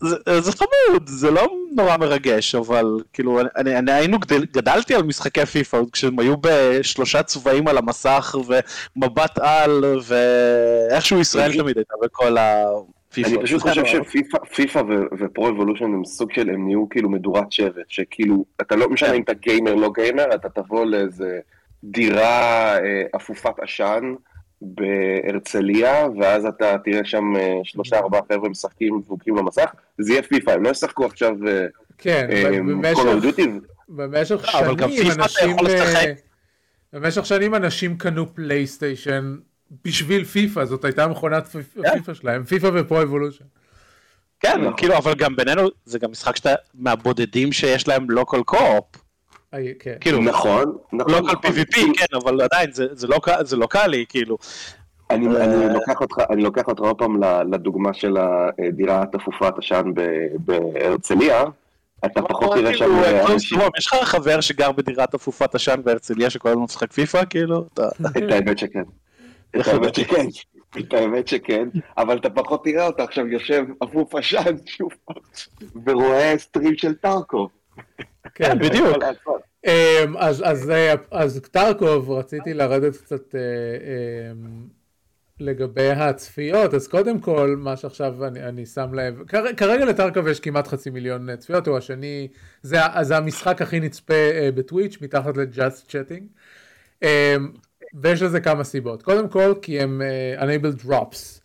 [0.02, 5.04] זה, זה חמוד, זה לא נורא מרגש, אבל כאילו, אני, אני היינו גדל, גדלתי על
[5.04, 12.38] משחקי פיפא, כשהם היו בשלושה צבעים על המסך ומבט על, ואיכשהו ישראל תמיד הייתה בכל
[12.38, 12.64] ה...
[13.18, 14.82] אני פשוט חושב שפיפא
[15.20, 19.22] ופרו אבולושן הם סוג של, הם נהיו כאילו מדורת שבט, שכאילו, אתה לא משנה אם
[19.22, 21.40] אתה גיימר לא גיימר, אתה תבוא לאיזה
[21.84, 24.14] דירה אה, אפופת עשן
[24.62, 30.52] בהרצליה, ואז אתה תראה שם אה, שלושה ארבעה חבר'ה משחקים דבוקים במסך, זה יהיה פיפא,
[30.52, 31.66] הם לא ישחקו עכשיו אה,
[31.98, 32.28] כן,
[33.90, 34.52] במשך
[35.28, 36.00] שנים אנשים...
[36.94, 39.36] במשך שנים אנשים קנו PlayStation
[39.86, 41.62] בשביל פיפא, זאת הייתה מכונת כן.
[41.94, 43.46] פיפא שלהם, FIFA ו-Pro Evolution.
[44.40, 44.74] כן, נכון.
[44.78, 48.86] כאילו, אבל גם בינינו, זה גם משחק שאתה מהבודדים שיש להם local co-op.
[50.00, 51.14] כאילו, נכון, נכון.
[51.14, 52.70] לוקל PvP, כן, אבל עדיין,
[53.42, 54.38] זה לא קל לי, כאילו.
[55.10, 59.84] אני, אני, אה, לוקח אותך, אני לוקח אותך עוד פעם לדוגמה של הדירה התפופת עשן
[60.40, 61.44] בהרצליה.
[62.06, 62.90] אתה פחות תראה שם
[63.34, 63.60] אנשים.
[63.78, 67.66] יש לך חבר שגר בדירת אפופת עשן בהרצליה שכל הזמן משחק פיפא כאילו?
[67.74, 68.84] את האמת שכן.
[69.56, 70.26] את האמת שכן.
[70.80, 74.92] את האמת שכן, אבל אתה פחות תראה אותה עכשיו יושב אפוף עשן שוב
[75.86, 77.50] ורואה סטרים של טרקוב.
[78.36, 78.98] כן, בדיוק.
[79.68, 80.18] אמ,
[81.12, 83.42] אז טרקוב, רציתי לרדת קצת אה,
[84.32, 84.68] אמ,
[85.40, 90.40] לגבי הצפיות, אז קודם כל, מה שעכשיו אני, אני שם לב, כר, כרגע לטרקוב יש
[90.40, 92.28] כמעט חצי מיליון צפיות, הוא השני,
[92.62, 94.14] זה, זה המשחק הכי נצפה
[94.56, 96.28] בטוויץ', מתחת לג'אסט צ'אטינג,
[97.04, 97.08] um,
[97.94, 99.04] ויש לזה כמה סיבות.
[99.04, 100.02] קודם כל, כי הם
[100.38, 101.40] uh, unable drops,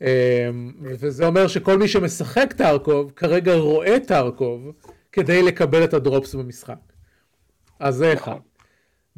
[0.00, 0.04] um,
[0.82, 4.72] וזה אומר שכל מי שמשחק טרקוב, כרגע רואה טרקוב,
[5.12, 6.78] כדי לקבל את הדרופס במשחק.
[7.80, 8.38] אז זה אחד.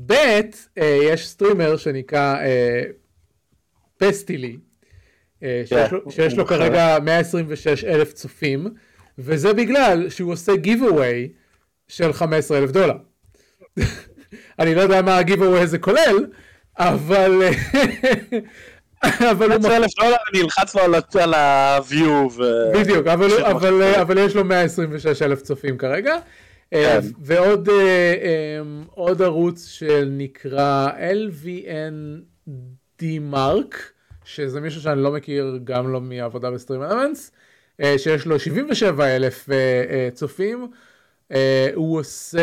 [0.06, 2.36] ב', uh, יש סטרימר שנקרא...
[2.36, 3.08] Uh,
[3.98, 4.56] פסטילי,
[5.42, 8.66] אה, שיש לו, שיש לו כרגע 126 אלף צופים,
[9.18, 11.28] וזה בגלל שהוא עושה giveaway
[11.88, 12.96] של 15 אלף דולר.
[14.58, 16.26] אני לא יודע מה ה-giveaway הזה כולל,
[16.78, 17.42] אבל...
[19.30, 19.62] אבל הוא...
[19.62, 20.82] 15 אלף דולר אני אלחץ לו
[21.20, 22.42] על ה-view.
[22.74, 23.06] בדיוק,
[24.00, 26.16] אבל יש לו 126 אלף צופים כרגע.
[26.72, 27.08] אה, כן.
[27.20, 31.94] ועוד אה, ערוץ שנקרא LVN
[32.98, 33.92] דימרק,
[34.24, 37.32] שזה מישהו שאני לא מכיר גם לא מעבודה בסטרים אלמנטס,
[37.80, 39.56] אה, שיש לו 77 אלף אה,
[39.90, 40.66] אה, צופים,
[41.74, 42.40] הוא עושה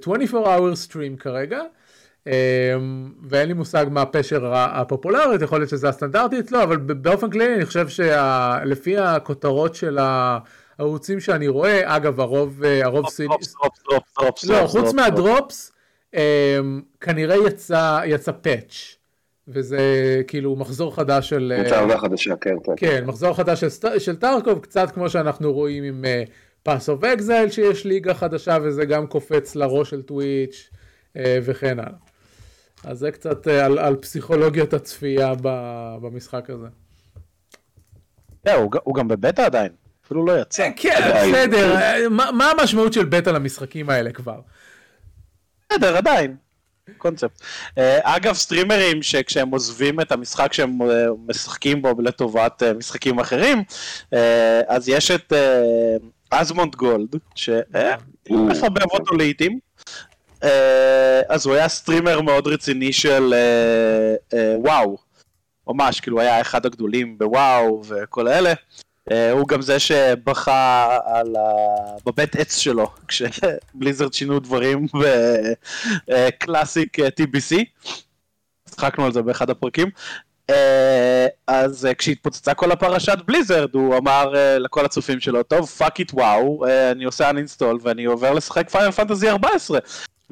[0.00, 1.60] 24 hour stream כרגע.
[3.22, 7.66] ואין לי מושג מה הפשר הפופולרית, יכול להיות שזה הסטנדרטי אצלו, אבל באופן כללי אני
[7.66, 13.34] חושב שלפי הכותרות של הערוצים שאני רואה, אגב הרוב, הרוב סיני,
[14.48, 15.72] לא, חוץ מהדרופס,
[17.00, 17.36] כנראה
[18.04, 18.96] יצא פאץ'.
[19.48, 19.78] וזה
[20.26, 21.52] כאילו מחזור חדש של...
[21.60, 22.72] קבוצה עונה חדשה, כן, כן.
[22.76, 26.04] כן, מחזור חדש של, של טרקוב, קצת כמו שאנחנו רואים עם
[26.62, 30.70] Path of Exile, שיש ליגה חדשה וזה גם קופץ לראש של Twitch
[31.16, 32.11] uh, וכן הלאה.
[32.84, 35.48] אז זה קצת uh, על, על פסיכולוגיות הצפייה ב,
[36.02, 36.66] במשחק הזה.
[38.48, 39.72] Yeah, הוא, הוא גם בבטא עדיין,
[40.06, 40.70] אפילו לא יצא.
[40.76, 41.76] כן, בסדר,
[42.10, 44.40] מה, מה המשמעות של בטא למשחקים האלה כבר?
[45.70, 46.36] בסדר, עדיין.
[46.98, 47.42] קונספט.
[47.78, 53.62] אה, אגב, סטרימרים שכשהם עוזבים את המשחק שהם אה, משחקים בו לטובת אה, משחקים אחרים,
[54.68, 55.32] אז יש את
[56.30, 59.58] Asmongold, שמחבב אותו לעיתים.
[61.28, 63.34] אז הוא היה סטרימר מאוד רציני של
[64.56, 64.96] וואו,
[65.66, 68.52] ממש, כאילו היה אחד הגדולים ב-WoW וכל אלה.
[69.10, 71.40] אה, הוא גם זה שבכה על ה...
[72.06, 74.86] בבית עץ שלו, כש-Blizzard שינו דברים
[76.08, 77.56] ב-Classic אה, TBC.
[78.64, 79.88] צחקנו על זה באחד הפרקים.
[80.50, 86.64] אה, אז כשהתפוצצה כל הפרשת Blizzard, הוא אמר לכל הצופים שלו, טוב, fuck it WoW,
[86.90, 89.78] אני עושה uninstall ואני עובר לשחק Final Fantasy 14.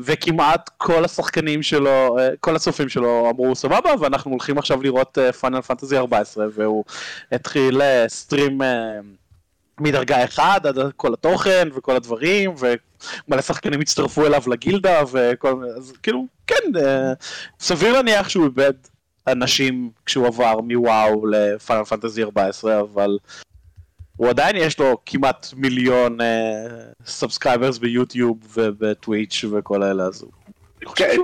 [0.05, 5.61] וכמעט כל השחקנים שלו, אה, כל הצופים שלו אמרו סבבה ואנחנו הולכים עכשיו לראות Final
[5.61, 6.85] Fantasy 14 והוא
[7.33, 9.01] התחיל stream אה,
[9.81, 16.27] מדרגה 1 עד כל התוכן וכל הדברים ומלא שחקנים הצטרפו אליו לגילדה וכל אז כאילו
[16.47, 17.13] כן אה,
[17.61, 18.73] סביר להניח שהוא איבד
[19.27, 23.19] אנשים כשהוא עבר מ WoW ל Final Fantasy 14 אבל
[24.21, 26.19] הוא עדיין יש לו כמעט מיליון
[27.05, 30.33] subscribers uh, ביוטיוב ובטוויץ' וכל האלה, אז הוא...
[30.97, 31.17] כן,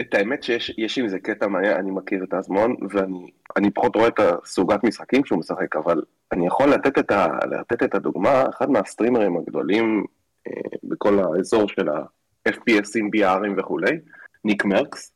[0.00, 4.20] את האמת שיש עם זה קטע מעניין, אני מכיר את אזמון, ואני פחות רואה את
[4.20, 9.36] הסוגת משחקים שהוא משחק, אבל אני יכול לתת את, ה, לתת את הדוגמה, אחד מהסטרימרים
[9.36, 10.04] הגדולים
[10.46, 10.52] אה,
[10.84, 13.98] בכל האזור של ה-FPSים, BRים וכולי,
[14.44, 15.12] ניק מרקס,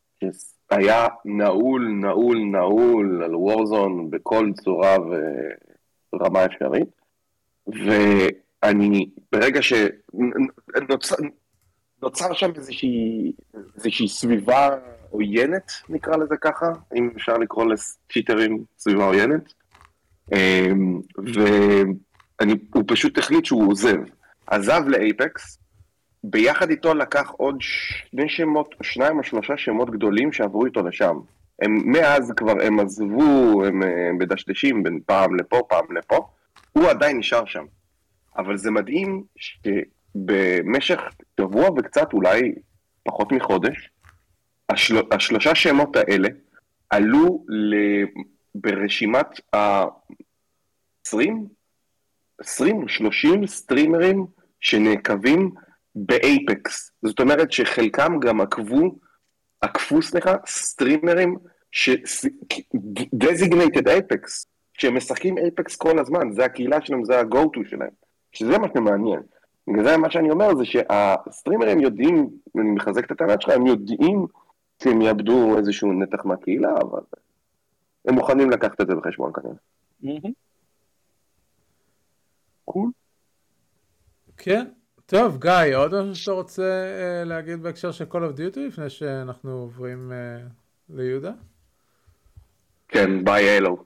[0.72, 5.14] שהיה נעול, נעול, נעול על וורזון בכל צורה ו...
[6.14, 6.88] רמה אפשרית,
[7.66, 11.16] ואני, ברגע שנוצר
[12.02, 13.32] נוצר שם איזושהי,
[13.76, 14.68] איזושהי סביבה
[15.10, 19.52] עוינת, נקרא לזה ככה, אם אפשר לקרוא לצ'יטרים סביבה עוינת,
[20.32, 23.96] אמ, והוא פשוט החליט שהוא עוזב.
[24.46, 25.58] עזב לאייפקס,
[26.24, 31.16] ביחד איתו לקח עוד שני שמות, שניים או שלושה שמות גדולים שעברו איתו לשם.
[31.62, 33.82] הם מאז כבר הם עזבו, הם,
[34.18, 36.28] מדשדשים בין פעם לפה, פעם לפה,
[36.72, 37.64] הוא עדיין נשאר שם.
[38.36, 41.00] אבל זה מדהים שבמשך
[41.40, 42.54] שבוע וקצת, אולי
[43.02, 43.90] פחות מחודש,
[44.68, 46.28] השל, השלושה שמות האלה
[46.90, 47.74] עלו ל,
[48.54, 51.16] ברשימת ה-20,
[52.38, 54.26] 20 או 30 סטרימרים
[54.60, 55.50] שנעקבים
[55.94, 56.92] באייפקס.
[57.02, 58.98] זאת אומרת שחלקם גם עקבו,
[59.60, 61.36] עקפו, סליחה, סטרימרים
[61.72, 61.90] ש...
[63.24, 67.90] designated אייפקס, שהם משחקים אייפקס כל הזמן, זה הקהילה שלהם, זה ה-go-to שלהם,
[68.32, 69.20] שזה מה שמעניין.
[69.68, 74.26] בגלל זה מה שאני אומר זה שהסטרימרים יודעים, אני מחזק את הטענה שלך, הם יודעים
[74.82, 77.00] שהם יאבדו איזשהו נתח מהקהילה, אבל
[78.04, 80.30] הם מוכנים לקחת את זה בחשבון כנראה.
[82.64, 82.90] Cool.
[84.36, 84.64] כן,
[85.06, 86.62] טוב גיא, עוד משהו שאתה רוצה
[87.22, 91.32] uh, להגיד בהקשר של Call of Duty לפני שאנחנו עוברים uh, ליהודה?
[92.92, 93.84] כן, buy Halo.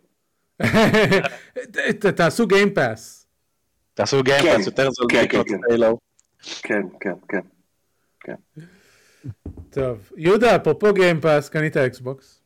[2.17, 3.27] תעשו Game Pass.
[3.95, 5.43] תעשו Game Pass כן, יותר זול כן, כן,
[6.63, 7.41] כן, כן, כן,
[8.21, 8.63] כן.
[9.71, 12.41] טוב, יהודה, אפרופו Game Pass, קנית אקסבוקס?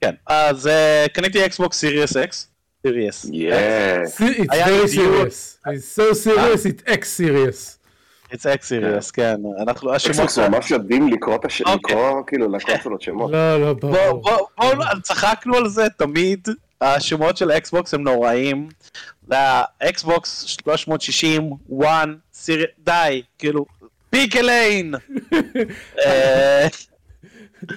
[0.00, 2.48] כן, אז uh, קניתי אקסבוקס Series X.
[2.86, 3.24] serious.
[3.24, 4.02] Yeah.
[4.04, 5.58] It's very serious.
[5.66, 7.77] It's so serious, it's X serious.
[8.32, 9.36] It's X serious, כן.
[9.62, 10.50] אנחנו, השמות...
[10.50, 11.96] ממש יודעים לקרוא את השמות, אוקיי.
[11.96, 13.30] לקרוא כאילו לקונסולות שמות.
[13.32, 14.22] לא, לא, ברור.
[14.56, 16.48] בואו, צחקנו על זה תמיד,
[16.80, 18.68] השמות של אקסבוקס הם נוראים.
[19.28, 21.50] זה האקסבוקס 360,
[21.82, 22.08] 1,
[22.78, 23.64] די, כאילו,
[24.10, 24.94] pick a lane.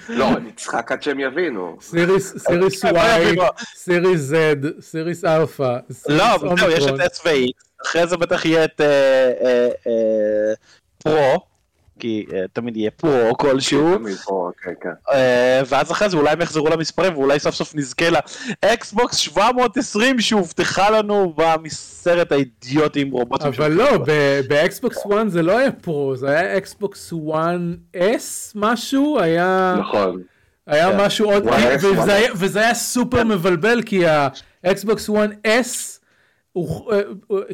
[0.10, 1.78] לא, נצחק עד שהם יבינו.
[1.82, 2.48] Series
[2.86, 3.42] Y,
[3.76, 4.36] Series Z,
[4.82, 5.78] Series Alpha.
[6.10, 6.26] לא,
[6.60, 8.82] זהו, יש את S ו-X, אחרי זה בטח יהיה את
[10.98, 11.52] Pro.
[12.02, 13.98] כי uh, תמיד יהיה Pro כלשהו,
[14.62, 14.90] כן, כן.
[15.08, 15.14] uh,
[15.66, 18.06] ואז אחרי זה אולי הם יחזרו למספרים ואולי סוף סוף נזכה
[18.66, 23.48] לאקסבוקס 720 שהובטחה לנו בסרט האידיוטי עם רובוטים.
[23.58, 24.06] אבל לא,
[24.48, 29.76] באקסבוקס 1 זה לא היה Pro, זה היה אקסבוקס 1S משהו, היה...
[29.80, 30.22] נכון.
[30.68, 31.06] היה כן.
[31.06, 31.44] משהו עוד,
[32.36, 34.04] וזה היה סופר מבלבל כי
[34.64, 36.01] האקסבוקס 1S
[36.54, 36.94] הוא,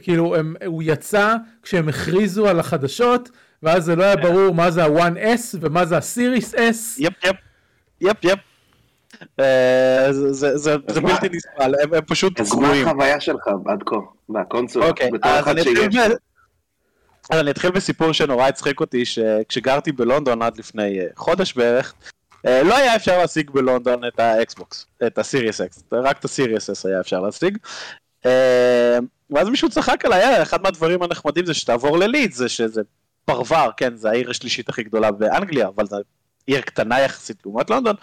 [0.01, 3.29] כאילו הוא יצא כשהם הכריזו על החדשות
[3.63, 6.97] ואז זה לא היה ברור מה זה ה-1S ומה זה ה-Series S.
[6.97, 7.35] Yep yep,
[8.01, 8.39] Yep yep.
[10.87, 12.71] זה בלתי נסבל, הם פשוט גרועים.
[12.71, 13.95] אז מה החוויה שלך עד כה,
[14.29, 14.87] מהקונסולה?
[14.87, 15.09] אוקיי,
[17.29, 21.93] אז אני אתחיל בסיפור שנורא הצחיק אותי, שכשגרתי בלונדון עד לפני אה, חודש בערך,
[22.45, 26.31] אה, לא היה אפשר להשיג בלונדון את האקסבוקס, את ה Series X, רק את ה
[26.31, 27.57] Series S היה אפשר להשיג.
[29.31, 32.81] אה, ואז מישהו צחק עליי, אחד מהדברים הנחמדים זה שתעבור לליד, זה שזה
[33.25, 35.97] פרוור, כן, זה העיר השלישית הכי גדולה באנגליה, אבל זו
[36.47, 37.95] עיר קטנה יחסית לעומת לונדון,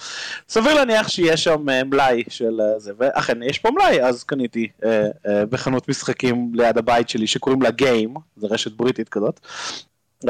[0.48, 4.68] סביר להניח שיש שם uh, מלאי של uh, זה, ואכן יש פה מלאי, אז קניתי
[4.80, 9.40] uh, uh, בחנות משחקים ליד הבית שלי שקוראים לה גיים, זו רשת בריטית כזאת,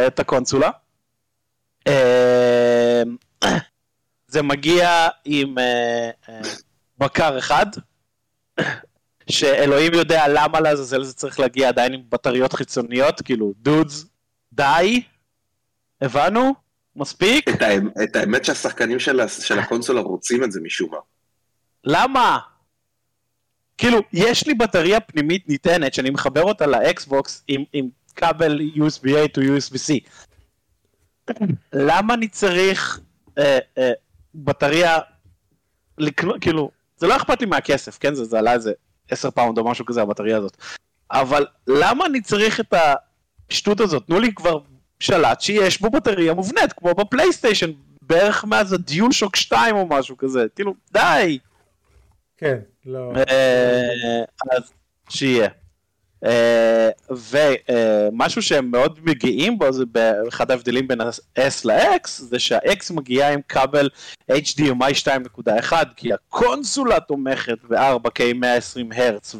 [0.06, 0.70] את הקונסולה.
[1.88, 1.92] Uh,
[4.26, 5.54] זה מגיע עם
[6.98, 7.66] בקר אחד,
[9.30, 14.06] שאלוהים יודע למה לעזאזל זה צריך להגיע עדיין עם בטריות חיצוניות, כאילו דודס,
[14.52, 15.02] די,
[16.00, 16.54] הבנו,
[16.96, 17.48] מספיק.
[17.48, 20.98] את, האמת, את האמת שהשחקנים של, של הקונסולה רוצים את זה משום מה.
[21.84, 22.38] למה?
[23.78, 29.40] כאילו, יש לי בטריה פנימית ניתנת שאני מחבר אותה לאקסבוקס עם, עם כבל USB-A to
[29.40, 30.08] USB-C.
[31.72, 33.00] למה אני צריך
[33.38, 33.92] אה, אה,
[34.34, 34.98] בטריה
[35.98, 38.14] לקנות, כאילו, זה לא אכפת לי מהכסף, כן?
[38.14, 38.72] זה, זה עלה איזה
[39.10, 40.56] 10 פאונד או משהו כזה, הבטריה הזאת.
[41.10, 42.74] אבל למה אני צריך את.
[43.50, 44.58] השטות הזאת, תנו לי כבר
[45.00, 47.70] שלט שיש בו בטריה מובנית, כמו בפלייסטיישן,
[48.02, 51.38] בערך מאז ה DualShock 2 או משהו כזה, כאילו, די.
[52.36, 53.12] כן, לא.
[53.16, 54.72] אה, אז
[55.08, 55.48] שיהיה.
[56.24, 63.32] אה, ומשהו שהם מאוד מגעילים בו, זה באחד ההבדלים בין ה-S ל-X, זה שה-X מגיעה
[63.32, 63.88] עם כבל
[64.32, 65.08] HDMI
[65.42, 69.34] 2.1, כי הקונסולה תומכת ב-4K 120 הרץ,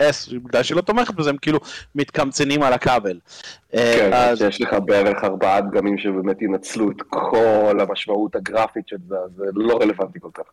[0.00, 1.58] S, בגלל שהיא לא תומכת בזה, הם כאילו
[1.94, 3.18] מתקמצנים על הכבל.
[3.72, 8.96] כן, אה, אז יש לך בערך ארבעה דגמים שבאמת ינצלו את כל המשמעות הגרפית של
[9.08, 10.44] זה, זה לא רלוונטי כל כך.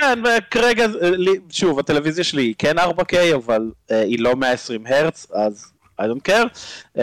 [0.00, 0.86] כן, וכרגע,
[1.50, 6.28] שוב, הטלוויזיה שלי היא כן 4K, אבל uh, היא לא 120 הרץ, אז I don't
[6.28, 6.46] care,
[6.96, 7.00] uh,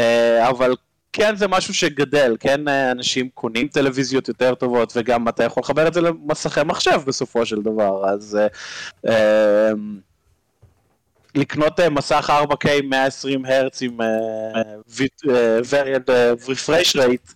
[0.49, 0.75] אבל
[1.13, 5.93] כן זה משהו שגדל, כן אנשים קונים טלוויזיות יותר טובות, וגם אתה יכול לחבר את
[5.93, 8.37] זה למסכי מחשב בסופו של דבר, אז...
[9.05, 9.09] Uh,
[11.35, 13.97] לקנות אה, מסך 4K 120 הרץ עם
[15.69, 16.09] וריאנט
[16.49, 17.31] רפרש רייט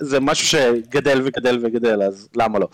[0.00, 2.68] זה משהו שגדל וגדל וגדל אז למה לא.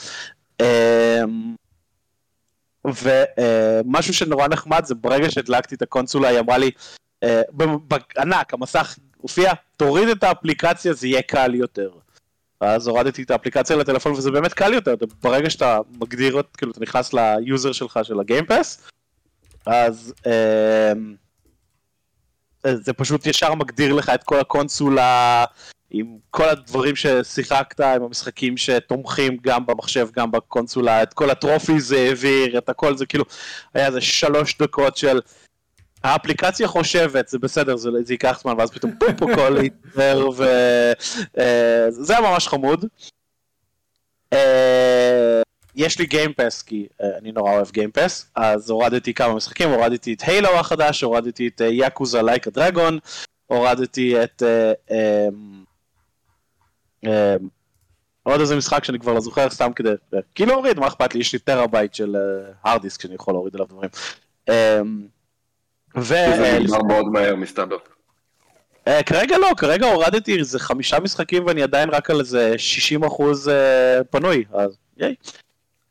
[3.03, 6.71] ומשהו שנורא נחמד זה ברגע שהדלקתי את הקונסולה היא אמרה לי
[7.23, 7.43] אה,
[7.89, 11.91] בענק המסך הופיע תוריד את האפליקציה זה יהיה קל יותר.
[12.61, 17.13] אז הורדתי את האפליקציה לטלפון וזה באמת קל יותר ברגע שאתה מגדיר כאילו אתה נכנס
[17.13, 18.83] ל user שלך של ה Game Pass
[19.67, 20.93] אז אה,
[22.75, 25.45] זה פשוט ישר מגדיר לך את כל הקונסולה,
[25.91, 31.89] עם כל הדברים ששיחקת, עם המשחקים שתומכים גם במחשב, גם בקונסולה, את כל ה trophies
[31.89, 33.25] זה העביר, את הכל זה כאילו,
[33.75, 35.21] היה איזה שלוש דקות של
[36.05, 42.21] האפליקציה חושבת, זה בסדר, זה, זה ייקח זמן, ואז פתאום פופ הכל יתבר, וזה היה
[42.21, 42.85] ממש חמוד.
[44.33, 45.43] אה,
[45.75, 50.23] יש לי גיימפס, כי uh, אני נורא אוהב גיימפס, אז הורדתי כמה משחקים, הורדתי את
[50.27, 52.99] הילו החדש, הורדתי את יאקוזה לייקה דרגון,
[53.47, 54.43] הורדתי את...
[54.43, 55.58] Uh, um,
[58.23, 59.91] עוד איזה משחק שאני כבר לא זוכר, סתם כדי...
[60.35, 62.17] כי להוריד, מה אכפת לי, יש לי טרהבייט של
[62.65, 63.91] הארד דיסק שאני יכול להוריד עליו דברים.
[64.51, 64.53] Um,
[65.97, 66.03] ו...
[66.03, 67.77] זה נגמר מאוד מהר מסתבר.
[68.89, 73.49] Uh, כרגע לא, כרגע הורדתי איזה חמישה משחקים ואני עדיין רק על איזה 60 אחוז
[73.49, 75.15] uh, פנוי, אז yay.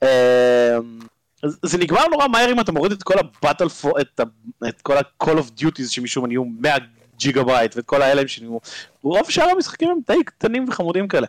[0.04, 1.00] אמ,
[1.44, 4.22] זה נגמר נורא מהר אם אתה מוריד את כל ה Battlefield, את,
[4.68, 6.76] את כל ה-Call of Duties שמשום מה נהיו 100
[7.18, 8.58] ג'יגה בייט ואת כל האלה שנהיו,
[9.04, 11.28] רוב שאר המשחקים הם די קטנים וחמודים כאלה.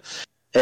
[0.57, 0.61] אמ,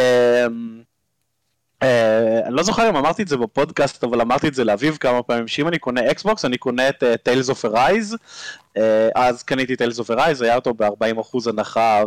[1.83, 5.23] אה, אני לא זוכר אם אמרתי את זה בפודקאסט אבל אמרתי את זה לאביב כמה
[5.23, 8.17] פעמים שאם אני קונה אקסבוקס אני קונה את Tales of Arise
[9.15, 12.03] אז קניתי Tales of Arise היה אותו ב-40% הנחה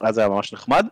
[0.00, 0.86] ואז זה היה ממש נחמד.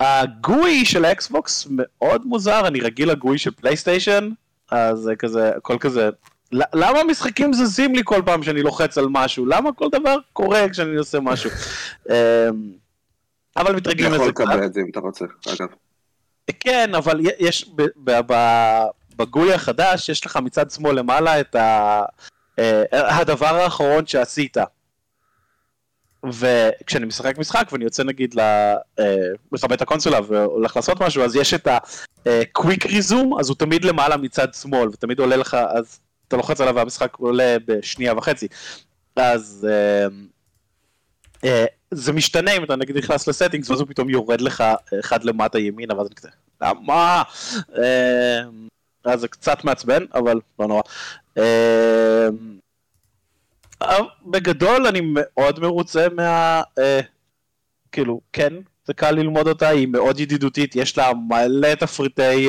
[0.00, 4.30] ה GUI של האקסבוקס מאוד מוזר, אני רגיל ל GUI של פלייסטיישן,
[4.70, 6.10] אז זה כזה, הכל כזה,
[6.52, 9.46] למה המשחקים זזים לי כל פעם שאני לוחץ על משהו?
[9.46, 11.50] למה כל דבר קורה כשאני עושה משהו?
[12.10, 12.14] אמ,
[13.56, 14.22] אבל מתרגלים לזה.
[14.22, 15.68] אתה יכול לקבל את זה אם אתה רוצה, אגב.
[16.60, 17.70] כן, אבל יש,
[19.16, 22.02] בגוי החדש, יש לך מצד שמאל למעלה את ה...
[22.58, 24.56] אה, הדבר האחרון שעשית.
[26.26, 28.34] וכשאני משחק משחק ואני יוצא נגיד
[29.52, 34.16] לכבד את הקונסולה והולך לעשות משהו אז יש את ה-quick resume אז הוא תמיד למעלה
[34.16, 38.48] מצד שמאל ותמיד עולה לך אז אתה לוחץ עליו והמשחק עולה בשנייה וחצי
[39.16, 40.12] אז uh,
[41.44, 41.48] uh,
[41.90, 44.64] זה משתנה אם אתה נגיד נכנס ל settings ואז הוא פתאום יורד לך
[45.00, 46.28] אחד למטה ימינה ואז אני כזה
[46.60, 47.22] למה
[47.70, 47.78] uh,
[49.04, 50.82] אז זה קצת מעצבן אבל לא נורא.
[51.38, 51.40] Uh,
[54.26, 56.62] בגדול אני מאוד מרוצה מה...
[56.78, 57.00] אה,
[57.92, 58.52] כאילו, כן,
[58.88, 62.48] זה קל ללמוד אותה, היא מאוד ידידותית, יש לה מלא תפריטי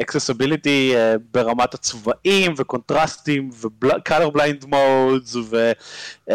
[0.00, 5.72] accessibility uh, uh, ברמת הצבעים וקונטרסטים ו-color blind modes ו...
[6.28, 6.32] Uh,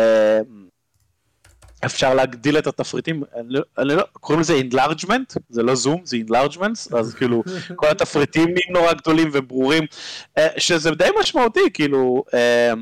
[1.86, 6.18] אפשר להגדיל את התפריטים, אני לא, אני לא, קוראים לזה enlargement, זה לא זום, זה
[6.28, 7.44] enlargements, אז כאילו
[7.76, 9.84] כל התפריטים נהיים נורא גדולים וברורים,
[10.40, 12.78] uh, שזה די משמעותי, כאילו, uh,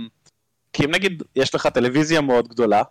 [0.73, 2.83] כי אם נגיד יש לך טלוויזיה מאוד גדולה,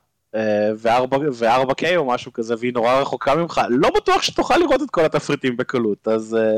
[0.76, 5.56] ו-4K או משהו כזה, והיא נורא רחוקה ממך, לא בטוח שתוכל לראות את כל התפריטים
[5.56, 6.56] בקלות, אז אה,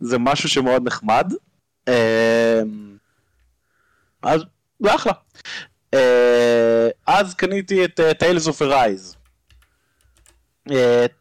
[0.00, 1.32] זה משהו שמאוד נחמד.
[1.88, 2.62] אה,
[4.22, 4.40] אז
[4.82, 5.12] זה אחלה.
[7.06, 9.16] אז קניתי את Tales of Arise.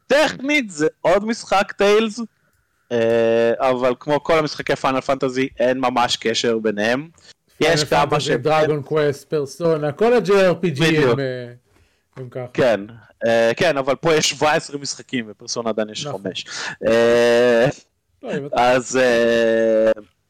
[0.07, 2.19] טכנית זה עוד משחק טיילס,
[3.59, 7.09] אבל כמו כל המשחקי פאנל פנטזי אין ממש קשר ביניהם.
[7.59, 8.29] יש כמה ש...
[8.29, 11.19] דרגון קווסט, פרסונה, כל ה-JRPG הם,
[12.17, 12.47] אה, הם ככה.
[12.53, 12.79] כן,
[13.25, 16.45] uh, כן, אבל פה יש 17 משחקים ופרסונה עדיין יש 5.
[16.45, 16.87] נכון.
[16.87, 17.67] אה,
[18.23, 18.99] לא, אז,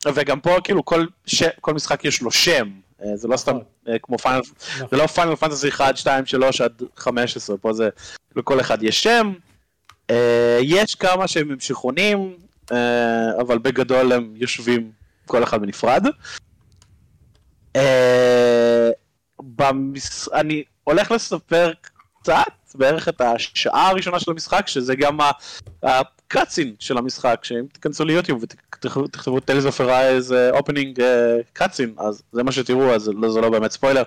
[0.05, 1.43] uh, וגם פה כאילו כל, ש...
[1.61, 2.69] כל משחק יש לו שם,
[3.01, 4.41] uh, זה לא סתם uh, כמו Final,
[4.75, 4.87] נכון.
[4.91, 7.89] זה לא Final Fantasy 1, 2, 3 עד 15, פה זה,
[8.35, 9.33] לכל אחד יש שם.
[10.11, 10.15] Uh,
[10.61, 12.37] יש כמה שהם המשכונים,
[13.39, 14.91] אבל בגדול הם יושבים
[15.25, 16.05] כל אחד בנפרד.
[17.75, 18.89] אה,
[20.33, 21.71] אני הולך לספר
[22.21, 25.19] קצת, בערך את השעה הראשונה של המשחק, שזה גם
[25.83, 31.01] ה cutscene של המשחק, שאם תיכנסו ליוטיוב ותכתבו Tales of Arise opening
[31.53, 34.03] cutscene, אז זה מה שתראו, אז לא, זה לא באמת ספוילר.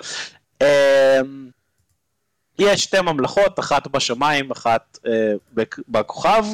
[0.63, 1.21] אה,
[2.59, 5.09] יש שתי ממלכות, אחת בשמיים, אחת uh,
[5.89, 6.45] בכוכב.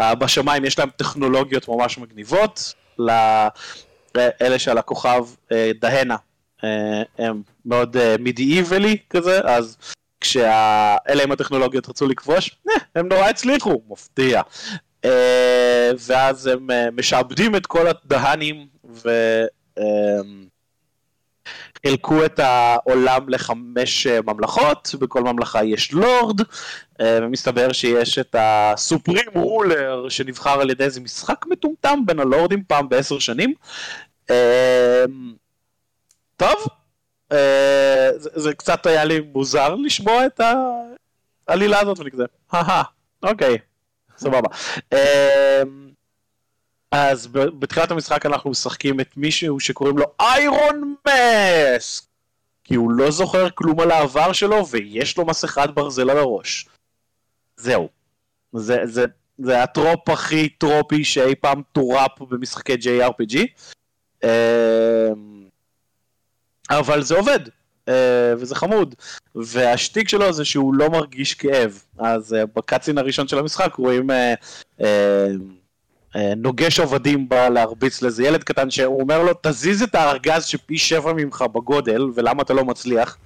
[0.00, 5.24] Uh, בשמיים יש להם טכנולוגיות ממש מגניבות, ואלה שעל הכוכב
[5.80, 6.16] דהנה
[6.64, 9.76] אה, הם מאוד medieval י אה, כזה, אז
[10.20, 14.42] כשאלה עם הטכנולוגיות רצו לכבוש, אה, הם נורא הצליחו, מפתיע.
[16.06, 18.66] ואז הם משעבדים את כל הדהנים
[21.84, 26.40] וחילקו את העולם לחמש ממלכות, בכל ממלכה יש לורד,
[27.02, 33.18] ומסתבר שיש את הסופרים רולר שנבחר על ידי איזה משחק מטומטם בין הלורדים פעם בעשר
[33.18, 33.54] שנים.
[36.36, 36.83] טוב, אה,
[38.16, 40.40] זה, זה קצת היה לי מוזר לשמוע את
[41.48, 42.82] העלילה הזאת ואני כזה, הא
[43.22, 43.58] אוקיי,
[44.18, 44.48] סבבה.
[44.92, 45.62] אה,
[46.90, 52.04] אז בתחילת המשחק אנחנו משחקים את מישהו שקוראים לו Iron Mask
[52.64, 56.68] כי הוא לא זוכר כלום על העבר שלו ויש לו מסכת ברזל על הראש.
[57.56, 57.88] זהו.
[58.52, 59.04] זה, זה,
[59.38, 63.38] זה ה trope הכי tropey שאי פעם טורפ במשחקי JRPG.
[66.70, 67.40] אבל זה עובד,
[68.36, 68.94] וזה חמוד.
[69.34, 71.82] והשטיק שלו זה שהוא לא מרגיש כאב.
[71.98, 74.10] אז בקאצין הראשון של המשחק רואים
[76.36, 81.12] נוגש עובדים בא להרביץ לאיזה ילד קטן שהוא אומר לו תזיז את הארגז שפי שבע
[81.12, 83.16] ממך בגודל ולמה אתה לא מצליח.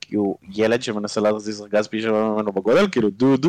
[0.00, 3.46] כי הוא ילד שמנסה להזיז ארגז פי שבע ממנו בגודל כאילו דוד.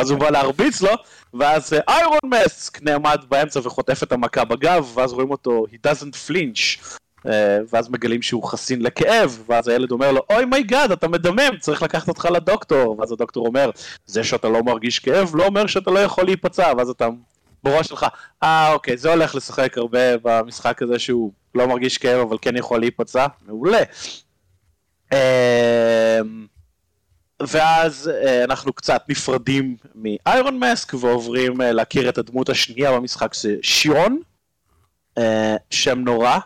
[0.00, 0.90] אז הוא בא להרביץ לו
[1.34, 6.78] ואז איירון מסק נעמד באמצע וחוטף את המכה בגב ואז רואים אותו he doesn't flinch.
[7.72, 11.82] ואז מגלים שהוא חסין לכאב, ואז הילד אומר לו, oh my god, אתה מדמם, צריך
[11.82, 13.70] לקחת אותך לדוקטור, ואז הדוקטור אומר,
[14.06, 17.08] זה שאתה לא מרגיש כאב לא אומר שאתה לא יכול להיפצע, ואז אתה
[17.62, 18.06] בראש שלך,
[18.42, 22.80] אה אוקיי, זה הולך לשחק הרבה במשחק הזה שהוא לא מרגיש כאב אבל כן יכול
[22.80, 23.82] להיפצע, מעולה.
[25.12, 25.18] אמ,
[27.40, 33.34] ואז אה, אנחנו קצת נפרדים מ Iron Mask ועוברים אה, להכיר את הדמות השנייה במשחק,
[33.34, 34.20] זה שיון,
[35.18, 36.38] אה, שם נורא,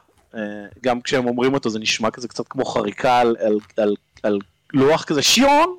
[0.82, 4.38] גם כשהם אומרים אותו זה נשמע כזה קצת כמו חריקה על, על, על, על
[4.72, 5.76] לוח כזה שירון,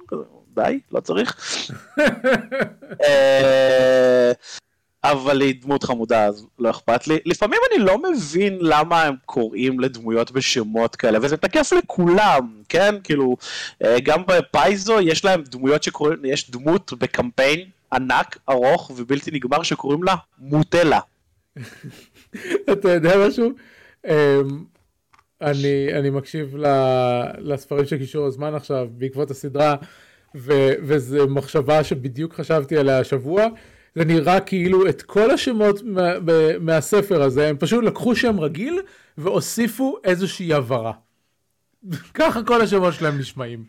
[0.56, 1.60] די, לא צריך.
[5.04, 7.20] אבל היא דמות חמודה אז לא אכפת לי.
[7.26, 12.96] לפעמים אני לא מבין למה הם קוראים לדמויות בשמות כאלה, וזה תקף לכולם, כן?
[13.04, 13.38] כאילו,
[13.84, 17.60] אה, גם בפייזו יש להם דמויות שקוראים, יש דמות בקמפיין
[17.94, 21.00] ענק, ארוך ובלתי נגמר שקוראים לה מוטלה.
[22.72, 23.50] אתה יודע משהו?
[24.08, 24.64] אמ,
[25.42, 26.56] אני, אני מקשיב
[27.38, 29.76] לספרים של קישור הזמן עכשיו בעקבות הסדרה,
[30.36, 33.48] וזו מחשבה שבדיוק חשבתי עליה השבוע.
[33.96, 36.12] זה נראה כאילו את כל השמות מה,
[36.60, 38.82] מהספר הזה, הם פשוט לקחו שם רגיל
[39.18, 40.92] והוסיפו איזושהי הבהרה.
[42.14, 43.64] ככה כל השמות שלהם נשמעים.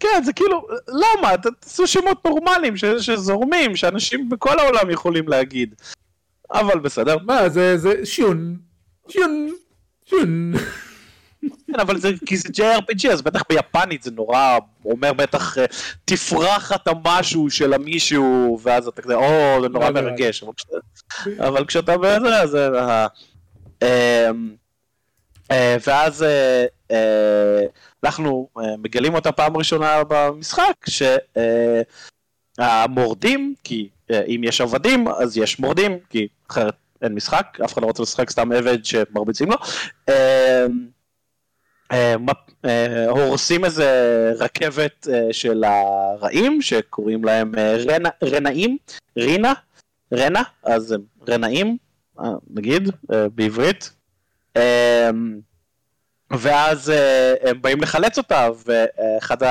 [0.00, 1.36] כן, זה כאילו, למה?
[1.36, 5.74] תעשו שמות נורמליים ש, שזורמים, שאנשים בכל העולם יכולים להגיד.
[6.50, 7.16] אבל בסדר.
[7.24, 8.56] מה, זה, זה שיון,
[9.08, 9.48] שיון,
[10.04, 10.52] שיון.
[11.66, 15.64] כן, אבל זה, כי זה JRPG, אז בטח ביפנית זה נורא, אומר בטח, אה,
[16.04, 20.44] תפרח אתה משהו של המישהו, ואז אתה כזה, או, זה נורא מרגש,
[21.38, 22.54] אבל כשאתה בזה, אז...
[22.54, 23.06] אה,
[23.82, 24.54] אמ,
[25.50, 26.24] אה, ואז
[28.04, 28.48] אנחנו
[28.78, 30.86] מגלים אותה פעם ראשונה במשחק,
[32.58, 37.86] שהמורדים, כי אם יש עבדים, אז יש מורדים, כי אחרת אין משחק, אף אחד לא
[37.86, 39.56] רוצה לשחק סתם עבד שמרביצים לו.
[40.08, 40.14] אמ,
[41.92, 42.14] אה,
[42.64, 47.52] אה, הורסים איזה רכבת אה, של הרעים שקוראים להם
[48.22, 48.76] רנאים,
[49.16, 49.52] רינה,
[50.14, 51.76] רנה, אז הם רנאים,
[52.50, 52.90] נגיד,
[53.34, 53.92] בעברית.
[56.30, 56.92] ואז
[57.42, 59.42] הם באים לחלץ אותה, ואחד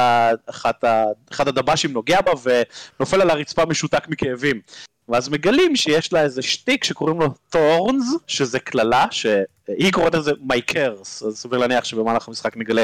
[1.48, 4.62] הדב"שים נוגע בה ונופל על הרצפה משותק מכאבים.
[5.10, 10.62] ואז מגלים שיש לה איזה שטיק שקוראים לו thorns, שזה קללה, שהיא קוראת לזה my
[10.62, 12.84] curse, אז סביר להניח שבמהלך המשחק נגלה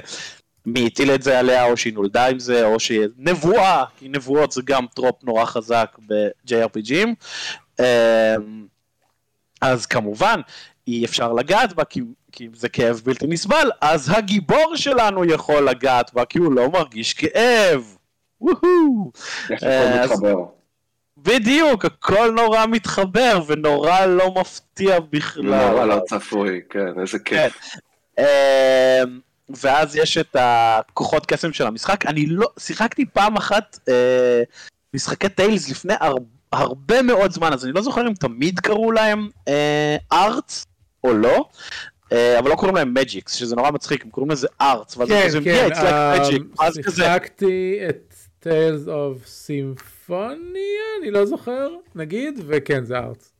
[0.65, 4.51] מי הטיל את זה עליה, או שהיא נולדה עם זה, או שהיא נבואה, כי נבואות
[4.51, 7.07] זה גם trope נורא חזק ב-JRPGים.
[7.80, 7.86] אמ,
[9.61, 10.41] אז כמובן,
[10.88, 12.01] אי אפשר לגעת בה, כי,
[12.32, 17.13] כי זה כאב בלתי נסבל, אז הגיבור שלנו יכול לגעת בה, כי הוא לא מרגיש
[17.13, 17.95] כאב.
[18.41, 19.11] וואו.
[19.49, 20.61] איך הכל מתחבר.
[21.24, 25.69] בדיוק, הכל נורא מתחבר ונורא לא מפתיע בכלל.
[25.69, 27.59] נורא לא צפוי, כן, איזה כיף.
[27.59, 28.24] כן.
[28.24, 29.19] אמ,
[29.49, 32.05] ואז יש את הכוחות קסם של המשחק.
[32.05, 34.43] אני לא, שיחקתי פעם אחת אה,
[34.93, 36.15] משחקי טיילס לפני הר,
[36.51, 39.30] הרבה מאוד זמן, אז אני לא זוכר אם תמיד קראו להם
[40.11, 41.49] ארטס אה, או לא.
[42.11, 45.30] אה, אבל לא קוראים להם מג'יקס, שזה נורא מצחיק, הם קוראים לזה ארטס, ואז כן,
[45.43, 48.13] כן, yeah, like um, שיחקתי את
[48.43, 49.90] Tales of Symphony.
[50.12, 53.32] סימפוניה, אני לא זוכר, נגיד, וכן, זה ארץ.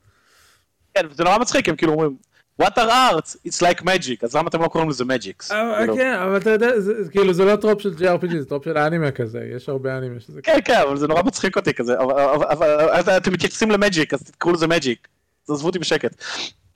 [0.94, 2.18] כן, זה נורא מצחיק, הם כאילו אומרים,
[2.62, 3.36] what are arts?
[3.48, 5.54] It's like magic, אז למה אתם לא קוראים לזה magic's?
[5.54, 5.96] אה, כאילו.
[5.96, 6.70] כן, אבל אתה יודע,
[7.12, 10.42] כאילו זה לא trope של JRPG, זה trope של אנימה כזה, יש הרבה אנימה שזה
[10.42, 14.54] כן, כן, אבל זה נורא מצחיק אותי כזה, אבל אתם מתייחסים ל magic, אז תקראו
[14.54, 15.08] לזה magic,
[15.48, 16.24] תעזבו אותי בשקט.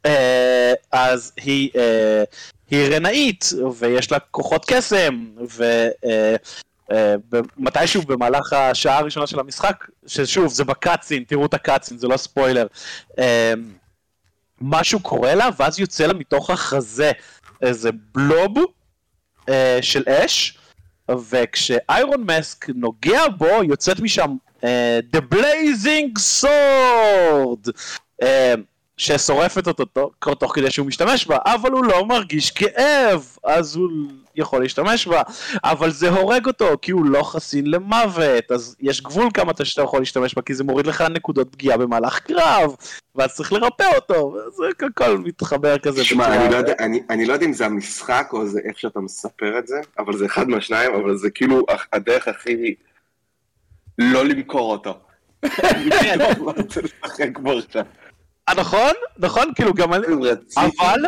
[0.05, 2.23] אה, אז היא אה,
[2.73, 3.45] רנאית,
[3.77, 5.25] ויש לה כוחות קסם,
[7.57, 12.07] מתישהו במהלך השעה הראשונה של המשחק, ששוב זה ב cutscene, תראו את ה cutscene, זה
[12.07, 12.67] לא ספוילר,
[13.19, 13.53] אה,
[14.61, 17.11] משהו קורה לה ואז יוצא לה מתוך החזה
[17.61, 18.53] איזה בלוב
[19.49, 20.57] אה, של אש,
[21.11, 24.35] וכשאיירון מסק נוגע בו יוצאת משם
[25.11, 27.69] The Blazing Sword,
[28.97, 29.85] ששורפת אותו
[30.39, 33.89] תוך כדי שהוא משתמש בה, אבל הוא לא מרגיש כאב, אז הוא
[34.35, 35.21] יכול להשתמש בה,
[35.63, 39.99] אבל זה הורג אותו, כי הוא לא חסין למוות, אז יש גבול כמה שאתה יכול
[39.99, 42.75] להשתמש בה, כי זה מוריד לך נקודות פגיעה במהלך קרב,
[43.15, 46.03] ואז צריך לרפא אותו, זה הכל מתחבר כזה.
[46.03, 48.99] שמע, אני, לא יודע, אני, אני לא יודע אם זה המשחק או זה איך שאתה
[48.99, 52.75] מספר את זה, אבל זה אחד מהשניים, אבל זה כאילו הדרך הכי
[53.97, 54.99] לא למכור אותו.
[55.41, 56.19] כן.
[58.49, 60.07] אה, נכון, נכון, כאילו גם אני,
[60.57, 61.05] אבל...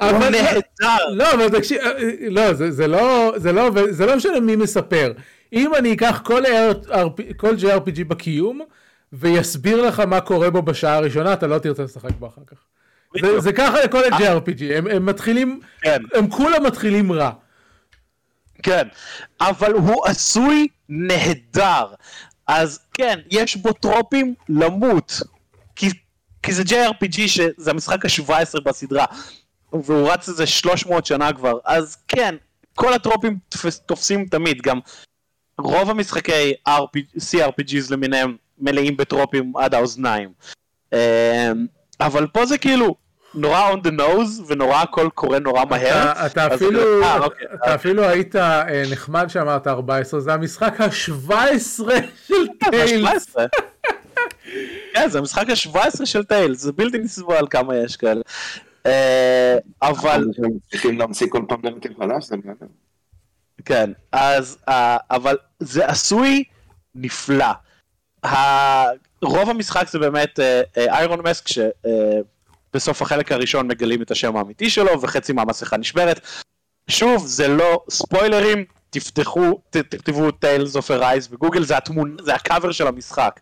[0.00, 1.08] אבל נהדר.
[1.12, 5.12] לא, אבל תקשיב, אה, אה, לא, זה לא, זה לא, זה לא משנה מי מספר.
[5.52, 6.22] אם אני אקח
[7.36, 8.60] כל JRPG בקיום,
[9.12, 12.56] ויסביר לך מה קורה בו בשעה הראשונה, אתה לא תרצה לשחק בו אחר כך.
[13.38, 16.02] זה ככה לכל ה-JRPG, הם מתחילים, כן.
[16.14, 17.30] הם כולם מתחילים רע.
[18.62, 18.88] כן,
[19.40, 21.86] אבל הוא עשוי נהדר.
[22.46, 25.20] אז כן, יש בו טרופים למות.
[25.76, 25.88] כי,
[26.42, 29.04] כי זה JRPG שזה המשחק ה-17 בסדרה.
[29.72, 32.34] והוא רץ איזה 300 שנה כבר, אז כן,
[32.74, 33.38] כל הטרופים
[33.86, 34.80] תופסים תמיד, גם
[35.58, 40.32] רוב המשחקי RPG, CRPGs למיניהם מלאים בטרופים עד האוזניים.
[40.92, 40.98] אמ,
[42.00, 42.94] אבל פה זה כאילו
[43.34, 46.12] נורא on the nose ונורא הכל קורה נורא מהר.
[46.12, 47.74] אתה, אתה, אפילו, אה, אוקיי, אתה.
[47.74, 51.82] אפילו היית אה, נחמד שאמרת 14, זה המשחק ה-17
[52.28, 53.36] של טיילס.
[54.94, 58.20] כן, זה המשחק ה-17 של טיילס, זה בלתי נסבל כמה יש כאלה.
[58.86, 60.24] אה, אבל...
[60.70, 62.56] צריכים להמציא כל פעם נרטיב חדש, זה מעניין.
[63.64, 66.44] כן, אז, אה, אבל זה עשוי
[66.94, 67.52] נפלא.
[69.22, 70.38] רוב המשחק זה באמת
[70.76, 76.20] איירון מסק שבסוף החלק הראשון מגלים את השם האמיתי שלו וחצי מהמסכה נשברת.
[76.88, 82.86] שוב, זה לא ספוילרים, תפתחו, תכתבו טיילס אוף ארייז בגוגל, זה התמון, זה הקאבר של
[82.86, 83.40] המשחק.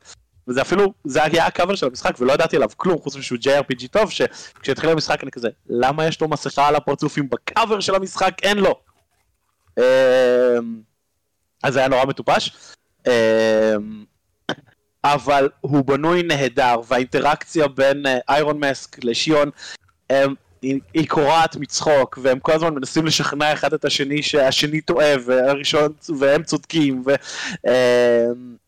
[0.50, 4.10] וזה אפילו, זה היה הקאבר של המשחק ולא ידעתי עליו כלום חוץ משהוא JRPG טוב
[4.10, 8.34] שכשהתחיל המשחק אני כזה למה יש לו מסכה על הפרצוף אם בקאבר של המשחק?
[8.42, 8.80] אין לו.
[9.78, 9.82] אמ,
[11.62, 12.52] אז זה היה נורא מטופש.
[13.06, 14.04] אמ,
[15.04, 19.50] אבל הוא בנוי נהדר והאינטראקציה בין איירון אה, מסק לשיון
[20.62, 25.92] היא, היא קורעת מצחוק והם כל הזמן מנסים לשכנע אחד את השני שהשני טועה והראשון
[26.18, 27.10] והם צודקים ו...
[27.66, 28.60] אמ,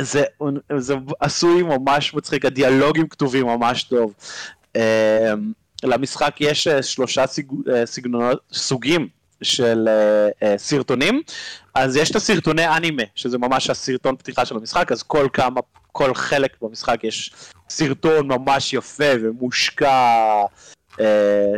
[0.00, 0.24] זה,
[0.78, 4.14] זה עשוי ממש מצחיק, הדיאלוגים כתובים ממש טוב.
[4.76, 4.80] Uh,
[5.82, 9.08] למשחק יש uh, שלושה סיג, uh, סגנונות, סוגים
[9.42, 11.22] של uh, uh, סרטונים,
[11.74, 15.60] אז יש את הסרטוני אנימה, שזה ממש הסרטון פתיחה של המשחק, אז כל כמה,
[15.92, 17.34] כל חלק במשחק יש
[17.68, 20.42] סרטון ממש יפה ומושקע
[20.92, 20.96] uh,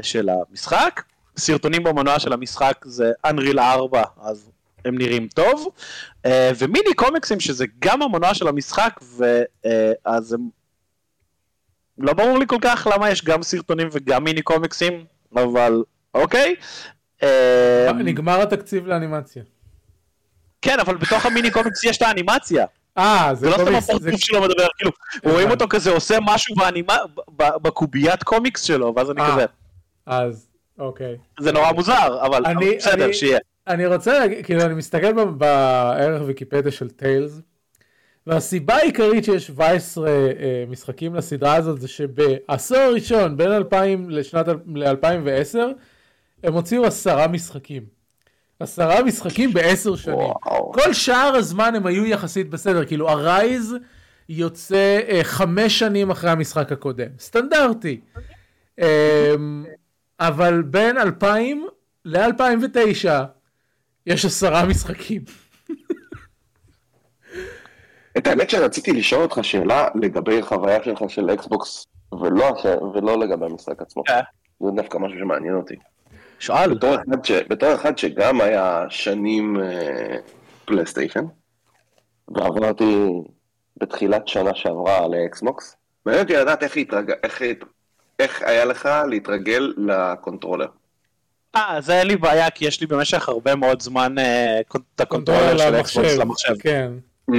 [0.02, 1.02] של המשחק.
[1.38, 4.50] סרטונים במנוע של המשחק זה Unreal 4, אז
[4.86, 5.68] הם נראים טוב,
[6.26, 10.48] אה, ומיני קומיקסים שזה גם המנוע של המשחק, ואז אה, הם...
[11.98, 15.04] לא ברור לי כל כך למה יש גם סרטונים וגם מיני קומיקסים,
[15.36, 15.82] אבל
[16.14, 16.54] אוקיי.
[17.22, 19.42] אה, נגמר התקציב לאנימציה.
[20.62, 22.66] כן, אבל בתוך המיני קומיקס יש את האנימציה.
[22.98, 24.90] אה, זה לא סתם הפרצוף שלו מדבר, כאילו,
[25.24, 26.54] רואים אותו כזה עושה משהו
[27.36, 29.44] בקוביית קומיקס שלו, ואז אני כזה.
[30.06, 31.16] אז, אוקיי.
[31.40, 33.38] זה נורא מוזר, אבל בסדר, שיהיה.
[33.66, 37.40] אני רוצה להגיד, כאילו אני מסתכל בערך ויקיפדיה של טיילס,
[38.26, 45.58] והסיבה העיקרית שיש 17 אה, משחקים לסדרה הזאת זה שבעשור הראשון בין 2000 לשנת ל-2010
[46.42, 47.82] הם הוציאו עשרה משחקים.
[48.60, 50.18] עשרה משחקים בעשר שנים.
[50.18, 50.72] וואו.
[50.72, 53.74] כל שאר הזמן הם היו יחסית בסדר, כאילו הרייז
[54.28, 58.00] יוצא אה, חמש שנים אחרי המשחק הקודם, סטנדרטי.
[58.80, 59.34] אה,
[60.20, 61.66] אבל בין 2000
[62.04, 63.08] ל-2009
[64.06, 65.22] יש עשרה משחקים.
[68.18, 72.54] את האמת שרציתי לשאול אותך שאלה לגבי חוויה שלך של אקסבוקס, ולא,
[72.94, 74.02] ולא לגבי המשחק עצמו.
[74.02, 74.12] Yeah.
[74.12, 74.20] כן.
[74.60, 75.74] זה דווקא משהו שמעניין אותי.
[76.38, 76.74] שאל.
[76.74, 80.16] בתור אחד, ש, בתור אחד שגם היה שנים אה,
[80.64, 81.24] פלייסטיישן,
[82.28, 83.08] ועברתי
[83.76, 85.76] בתחילת שנה שעברה לאקסבוקס,
[86.06, 87.12] מעניין אותי לדעת איך, התרג...
[87.22, 87.42] איך,
[88.18, 90.68] איך היה לך להתרגל ל controller.
[91.54, 94.60] אה, זה אין לי בעיה, כי יש לי במשך הרבה מאוד זמן אה,
[94.94, 96.54] את ה controller של אקסבוקס למחשב.
[96.58, 96.92] כן.
[97.30, 97.34] Mm,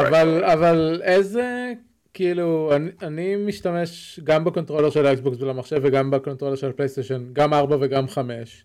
[0.00, 1.72] אבל, אבל איזה,
[2.14, 2.72] כאילו,
[3.02, 7.76] אני, משתמש גם ב controller של האקסבוקס ולמחשב וגם ב controller של הפלייסטיישן, גם 4
[7.80, 8.64] וגם 5.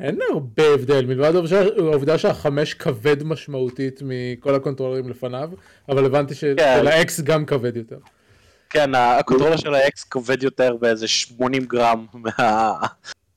[0.00, 1.32] אין הרבה הבדל, מלבד
[1.78, 5.50] העובדה שהחמש כבד משמעותית מכל ה controller ים לפניו,
[5.88, 6.86] אבל הבנתי שכן.
[6.86, 7.98] האקס גם כבד יותר.
[8.70, 12.72] כן, ה controller של האקס כבד יותר באיזה 80 גרם מה...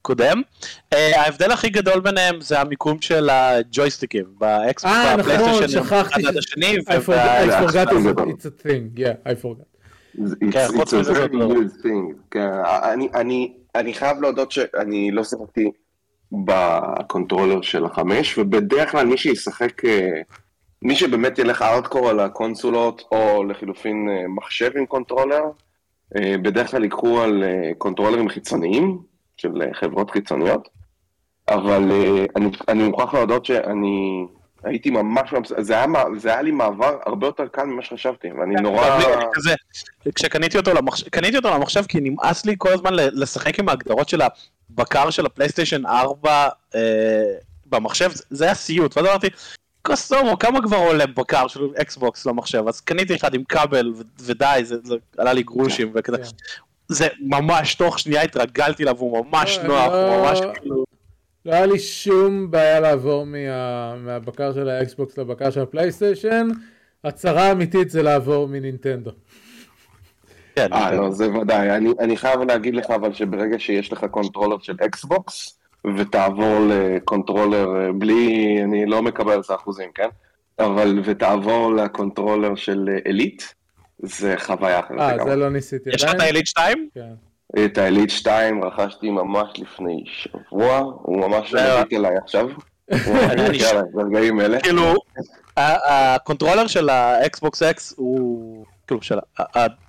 [0.08, 0.42] קודם.
[0.94, 6.22] Uh, ההבדל הכי גדול ביניהם זה המיקום של הג'ויסטיקים באקסבוקס, אה נכון, שכחתי.
[6.22, 6.30] I
[7.56, 9.78] forgot it's a thing, yeah, I forgot.
[12.32, 12.50] כן,
[13.76, 15.72] אני חייב להודות שאני לא שיחקתי
[16.32, 20.22] ב controller של החמש, ובדרך כלל מי שישחק, אה,
[20.82, 25.44] מי שבאמת ילך ארדקור על הקונסולות, או לחילופין אה, מחשב עם controller,
[26.16, 27.44] אה, בדרך כלל ילכו על
[27.78, 29.00] controller ים חיצוניים,
[29.38, 30.70] של חברות חיצוניות,
[31.50, 31.92] אבל
[32.36, 34.26] אני, אני מוכרח להודות שאני
[34.64, 35.86] הייתי ממש, זה היה,
[36.18, 39.00] זה היה לי מעבר הרבה יותר קל ממה שחשבתי, ואני כן, נורא...
[39.34, 39.56] כזה,
[40.16, 44.22] כשקניתי אותו, למחשב, קניתי אותו למחשב כי נמאס לי כל הזמן לשחק עם ההגדרות של
[44.22, 46.82] הבקר של הפלייסטיישן 4 אה,
[47.66, 49.28] במחשב, זה היה סיוט, ואז אמרתי,
[49.82, 54.76] כוסאמו, כמה כבר עולה בקר של אקסבוקס למחשב, אז קניתי אחד עם כבל ודי, זה,
[54.84, 56.32] זה עלה לי גרושים כן, וכזה.
[56.88, 56.94] כן.
[56.94, 60.86] זה ממש, תוך שנייה התרגלתי אליו, הוא ממש לא, נוח, הוא ממש כאילו...
[61.46, 66.48] לא היה לי שום בעיה לעבור מה, מהבקר של האקסבוקס לבקר של הפלייסטיישן.
[67.04, 69.12] הצרה האמיתית זה לעבור מנינטנדו.
[70.56, 71.72] כן, אה, לא, זה ודאי.
[71.78, 75.60] אני, אני חייב להגיד לך אבל שברגע שיש לך controller של אקסבוקס,
[75.98, 80.10] ותעבור ל controller אה, בלי, אני לא מקבל על זה אחוזים, כן?
[80.60, 83.44] אבל ותעבור ל controller של אליט,
[84.00, 85.00] זה חוויה אחרת.
[85.00, 85.90] אה, זה לא ניסיתי.
[85.94, 86.90] יש לך את האליט 2?
[86.96, 87.14] כן.
[87.66, 92.48] את האליט 2 רכשתי ממש לפני שבוע, הוא ממש מגיע אליי עכשיו.
[93.94, 94.62] ברגעים אלה.
[94.62, 94.94] כאילו,
[95.58, 99.18] ה controller של האקסבוקס אקס הוא, כאילו, של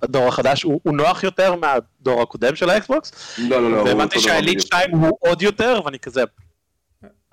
[0.03, 3.39] הדור החדש, הוא נוח יותר מהדור הקודם של האקסבוקס.
[3.39, 3.83] לא, לא, לא.
[3.83, 6.23] והבנתי שהאליט 2 הוא עוד יותר, ואני כזה,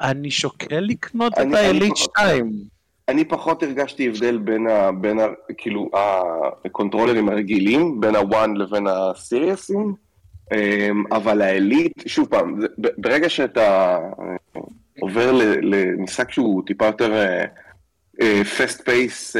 [0.02, 2.75] אני שוקל לקנות את האליט 2.
[3.10, 5.28] אני פחות הרגשתי הבדל בין, ה, בין ה,
[5.58, 5.90] כאילו,
[6.66, 9.94] ה controller ים הרגילים, בין ה-one לבין הסיריזים.
[10.54, 12.60] אמ, אבל האליט, שוב פעם,
[12.98, 14.62] ברגע שאתה אה,
[15.00, 15.32] עובר
[15.62, 17.26] למשחק שהוא טיפה יותר
[18.58, 19.36] fast pace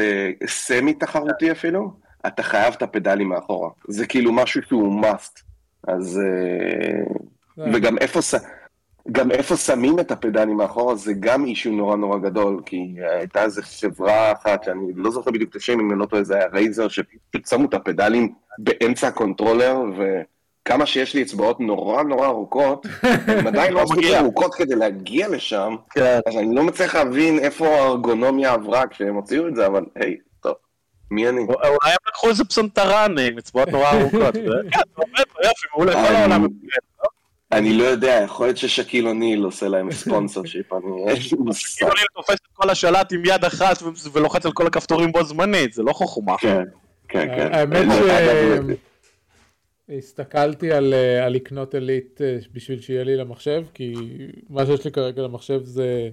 [0.46, 1.90] סמי תחרותי אפילו,
[2.26, 3.70] אתה חייב את ה paddle ים מאחורה.
[3.88, 5.42] זה כאילו משהו שהוא must.
[5.88, 6.20] אז...
[6.20, 7.14] אה,
[7.56, 7.70] כן.
[7.74, 8.20] וגם איפה,
[9.12, 12.94] גם איפה שמים את ה paddle ים מאחורה זה גם issue נורא נורא גדול, כי
[13.18, 16.34] הייתה איזו חברה אחת, שאני לא זוכר בדיוק את השם, אם אני לא טועה, זה
[16.34, 20.20] היה רייזר, שפשוט שמו את ה paddle ים באמצע ה controller, ו...
[20.66, 22.86] כמה שיש לי אצבעות נורא נורא ארוכות,
[23.26, 26.18] הן עדיין לא מספיק ארוכות כדי להגיע לשם, כן.
[26.26, 30.54] אז אני לא מצליח להבין איפה הארגונומיה עברה כשהם הוציאו את זה, אבל היי, טוב,
[31.10, 31.40] מי אני?
[31.40, 34.34] אולי הם לקחו איזה פסנתרן עם אצבעות נורא ארוכות.
[34.72, 36.48] כן, זה עובד, יופי, מעולה, כל העולם לא?
[37.52, 41.66] אני לא יודע, יכול להיות ששאקיל אוניל עושה להם sponsorship, אני אין לי מושג.
[41.66, 43.82] שאקיל אוניל תופס את כל השלט עם יד אחת
[44.12, 46.36] ולוחץ על כל הכפתורים בו זמנית, זה לא חוכמה.
[46.38, 46.62] כן,
[47.08, 47.48] כן, כן.
[47.52, 48.00] האמת ש...
[49.88, 53.94] הסתכלתי על, אה, על לקנות אליט אה, בשביל שיהיה לי למחשב, כי
[54.48, 56.08] מה שיש לי כרגע למחשב זה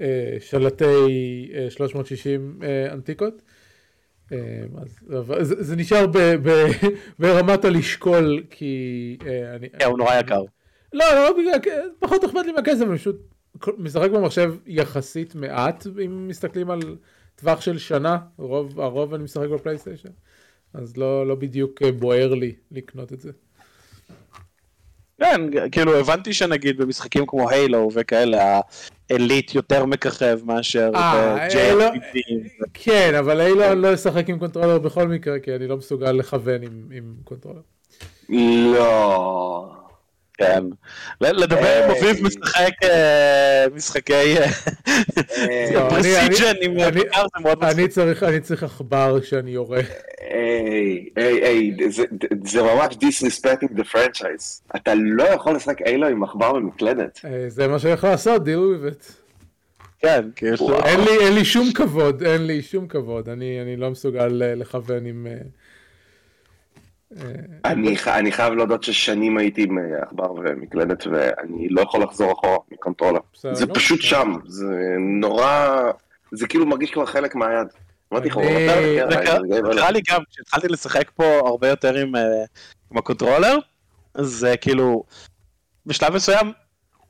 [0.00, 2.60] אה, שלטי 360
[2.92, 3.42] אנטיקות.
[5.40, 6.06] זה, נשאר
[7.18, 9.16] ברמת הלשקול, כי...
[9.56, 10.42] אני, כן, הוא נורא יקר.
[10.92, 13.16] לא, לא בגלל, פחות אכפת לי מהכסף, אני פשוט
[13.78, 16.96] משחק במחשב יחסית מעט, אם מסתכלים על
[17.36, 20.08] טווח של שנה, הרוב, הרוב אני משחק בפלייסטיישן.
[20.74, 23.30] אז לא, לא בדיוק אה, בוער לי לקנות את זה.
[25.18, 28.60] כן, כאילו הבנתי שנגיד במשחקים כמו הילו וכאלה,
[29.10, 31.48] ה Elite יותר מככב מאשר אה,
[32.74, 36.62] כן, אבל הילו אני לא אשחק עם controller בכל מקרה, כי אני לא מסוגל לכוון
[36.92, 37.60] עם controller.
[38.28, 39.81] לא.
[40.42, 40.64] כן.
[41.20, 44.34] לדבר עם אביב משחק אה, משחקי
[45.90, 48.22] precision עם בקר זה מאוד מצחיק.
[48.22, 49.80] אני צריך עכבר שאני יורה.
[50.20, 51.76] היי, היי,
[52.44, 54.62] זה ממש disrespecting the franchise.
[54.76, 57.20] אתה לא יכול לשחק הילו עם עכבר ומקלדת.
[57.24, 59.12] אה, זה מה שאני יכול לעשות, deal with it.
[59.98, 60.24] כן.
[60.84, 63.28] אין לי שום כבוד, אין לי שום כבוד.
[63.28, 65.26] אני לא מסוגל אה, לכוון עם...
[67.64, 72.74] אני, אני חייב להודות ששנים הייתי עם עכבר ומקלדת ואני לא יכול לחזור אחורה מ
[72.74, 73.18] controller.
[73.52, 74.06] זה פשוט כן.
[74.06, 75.80] שם, זה נורא,
[76.32, 77.66] זה כאילו מרגיש כבר חלק מהיד.
[78.12, 78.36] אמרתי לך,
[79.74, 82.12] נראה לי גם, כשהתחלתי לשחק פה הרבה יותר עם
[82.96, 83.58] ה controller,
[84.14, 85.04] זה כאילו,
[85.86, 86.52] בשלב מסוים,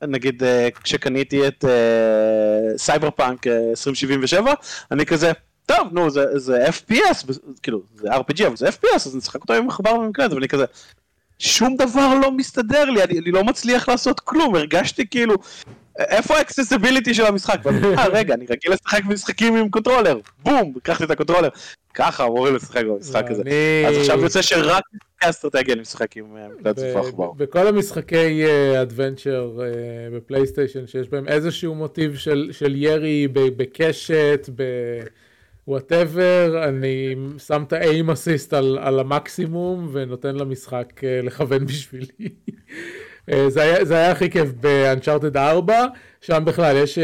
[0.01, 0.43] נגיד
[0.83, 1.65] כשקניתי את
[2.77, 4.53] סייבר פאנק 2077,
[4.91, 5.31] אני כזה,
[5.65, 9.69] טוב, נו, זה, זה FPS, כאילו, זה RPG, אבל זה FPS, אז נשחק אותו עם
[9.69, 10.65] עכבר ומקלדת, ואני כזה,
[11.39, 15.35] שום דבר לא מסתדר לי, אני, אני לא מצליח לעשות כלום, הרגשתי כאילו,
[15.99, 17.57] איפה ה accessibility של המשחק?
[17.97, 21.49] אה, רגע, אני רגיל לשחק במשחקים עם controller, בום, לקחתי את ה controller,
[21.93, 23.43] ככה אמורים לשחק במשחק הזה.
[23.87, 24.83] אז עכשיו יוצא שרק
[25.21, 27.31] האסטרטגיה אני משחק עם אה, מקלדת ועכבר.
[27.31, 28.43] בכל המשחקי
[28.81, 29.67] adventure אה,
[30.17, 32.15] בפלייסטיישן, שיש בהם איזשהו מוטיב
[32.51, 34.49] של ירי בקשת,
[35.67, 42.29] whatever, אני שם את ה aim assist על, על המקסימום ונותן למשחק לכוון בשבילי.
[43.47, 45.85] זה היה, זה היה הכי כיף באנצ'ארטד 4,
[46.21, 46.99] שם בכלל יש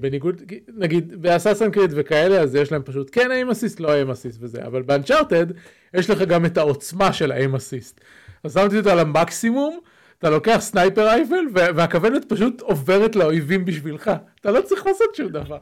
[0.00, 0.42] בניגוד,
[0.76, 4.66] נגיד באסאסן קריד וכאלה, אז יש להם פשוט כן aim assist, לא aim assist וזה,
[4.66, 5.46] אבל באנצ'ארטד
[5.94, 8.00] יש לך גם את העוצמה של ה aim assist.
[8.44, 9.78] אז שמתי אותו על המקסימום,
[10.18, 14.10] אתה לוקח סנייפר רייפל והכוונת פשוט עוברת לאויבים בשבילך,
[14.40, 15.58] אתה לא צריך לעשות שום דבר.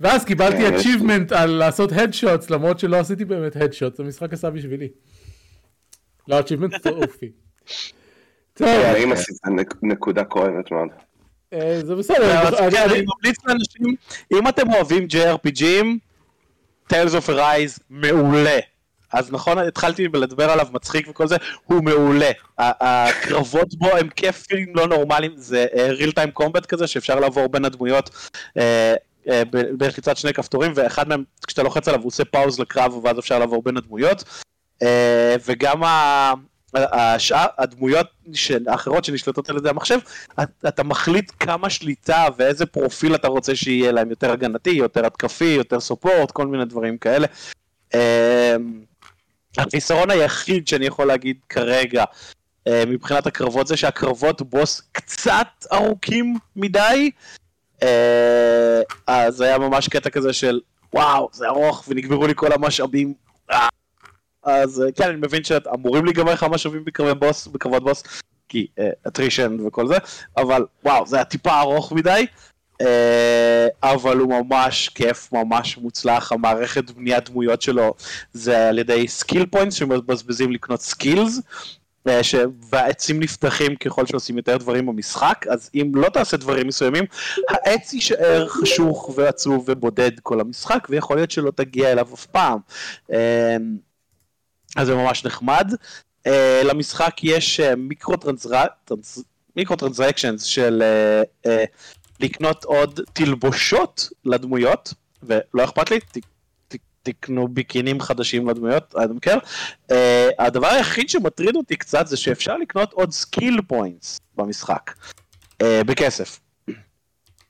[0.00, 4.88] ואז קיבלתי כן, achievement על לעשות headshots למרות שלא עשיתי באמת headshots, המשחק עשה בשבילי.
[6.28, 7.30] לא achievement, זה אופי.
[8.54, 9.36] טוב, האם עשית
[9.82, 10.88] נקודה כואבת מאוד.
[11.52, 12.50] אה, זה בסדר.
[12.50, 13.96] כן, אני- אני ממליץ לאנשים,
[14.32, 15.86] אם אתם אוהבים JRPGים,
[16.92, 18.58] Tales of Arise מעולה.
[19.12, 22.30] אז נכון, התחלתי לדבר עליו מצחיק וכל זה, הוא מעולה.
[22.58, 27.64] הקרבות בו הם כיפים לא נורמליים, זה אה, real time combat כזה שאפשר לעבור בין
[27.64, 28.10] הדמויות
[28.58, 28.94] אה,
[29.28, 29.42] אה,
[29.78, 33.62] בלחיצת שני כפתורים, ואחד מהם, כשאתה לוחץ עליו הוא עושה פאוז לקרב ואז אפשר לעבור
[33.62, 34.24] בין הדמויות.
[35.46, 35.80] וגם
[36.74, 38.06] השאר, הדמויות
[38.66, 39.98] האחרות שנשלטות על ידי המחשב,
[40.68, 45.80] אתה- מחליט כמה שליטה ואיזה פרופיל אתה רוצה שיהיה להם, יותר הגנתי, יותר התקפי, יותר
[45.80, 47.26] סופורט, כל מיני דברים כאלה.
[49.58, 52.04] החיסרון היחיד שאני יכול להגיד כרגע
[52.66, 57.10] אה, מבחינת הקרבות זה שהקרבות בוס קצת ארוכים מדי.
[57.82, 60.60] אה, אז היה ממש קטע כזה של
[60.92, 63.14] וואו זה ארוך ונגמרו לי כל המשאבים.
[63.50, 63.68] אה.
[64.42, 68.02] אז כן אני מבין שאמורים להיגמר לך משאבים בקרבות בוס,
[68.48, 68.66] כי
[69.08, 69.96] אטרישן וכל זה,
[70.36, 72.10] אבל וואו זה היה טיפה ארוך מדי.
[72.10, 72.47] אה,
[73.82, 77.94] אבל הוא ממש כיף, ממש מוצלח, המערכת בניית דמויות שלו
[78.32, 81.40] זה על ידי skill points שמבזבזים לקנות skills,
[82.08, 82.34] אה, ש-
[82.70, 87.04] והעצים נפתחים ככל שעושים יותר דברים במשחק, אז אם לא תעשה דברים מסוימים,
[87.48, 92.58] העץ יישאר חשוך ועצוב ובודד כל המשחק, ויכול להיות שלא תגיע אליו אף פעם.
[93.12, 93.56] אה,
[94.76, 95.72] אז זה ממש נחמד.
[96.26, 97.60] אה, למשחק יש
[99.56, 101.64] microtransactions של אה, אה,
[102.20, 106.18] לקנות עוד תלבושות לדמויות, ולא אכפת לי, ת,
[106.68, 109.44] ת, תקנו ביקינים חדשים לדמויות, I don't care.
[109.90, 109.94] Uh,
[110.38, 114.90] הדבר היחיד שמטריד אותי קצת זה שאפשר לקנות עוד skill points במשחק,
[115.62, 116.40] uh, בכסף.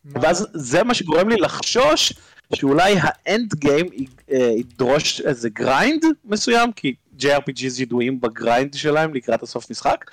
[0.04, 2.12] ואז זה מה שגורם לי לחשוש
[2.54, 3.86] שאולי ה end game
[4.28, 10.04] ידרוש איזה grind מסוים, כי JRPGs ידועים ב grind שלהם לקראת הסוף משחק,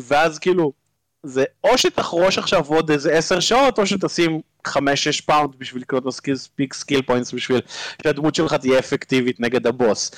[0.00, 0.72] ואז כאילו,
[1.22, 6.74] זה או שתחרוש עכשיו עוד איזה עשר שעות, או שתשים חמש-שש פאונד בשביל לקנות מספיק
[6.74, 7.60] skill points בשביל
[8.02, 10.10] שהדמות שלך תהיה אפקטיבית נגד הבוס.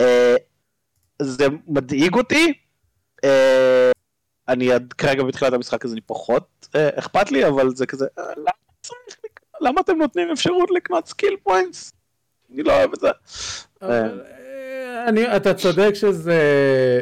[0.00, 0.04] Uh,
[1.22, 2.52] זה מדאיג אותי.
[3.26, 3.28] Uh,
[4.48, 8.52] אני עד כרגע בתחילת המשחק הזה אני פחות uh, אכפת לי, אבל זה כזה, למה
[8.82, 9.48] צריך לקנות?
[9.60, 11.92] למה אתם נותנים אפשרות לקנות skill points?
[12.54, 13.10] אני לא אוהב את זה.
[14.88, 16.42] אה, אני, אתה צודק שזה,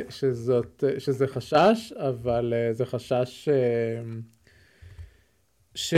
[0.08, 4.02] שזאת, שזה חשש, אבל אה, זה חשש אה,
[5.74, 5.94] ש,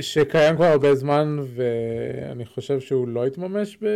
[0.00, 3.86] שקיים כבר הרבה זמן, ואני חושב שהוא לא יתממש ב,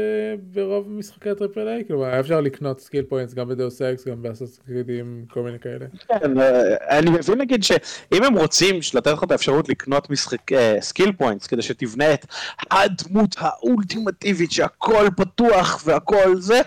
[0.40, 4.22] ברוב משחקי ה triple A, כלומר היה אפשר לקנות skill points גם בדאוס אקס, גם
[4.22, 5.86] באססינס קרידים, כל מיני כאלה.
[6.08, 11.12] כן, אה, אני מבין נגיד שאם הם רוצים לתת לך את האפשרות לקנות משחק skill
[11.12, 12.26] points כדי שתבנה את
[12.70, 16.60] הדמות האולטימטיבית שהכל פתוח והכל זה,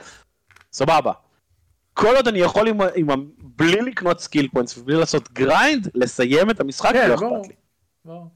[0.80, 1.12] סבבה.
[1.94, 3.08] כל עוד אני יכול עם, עם,
[3.38, 7.14] בלי לקנות skill points ובלי לעשות grind, לסיים את המשחק, כן, לא.
[7.14, 7.54] אכפת לי.
[8.06, 8.28] ברור.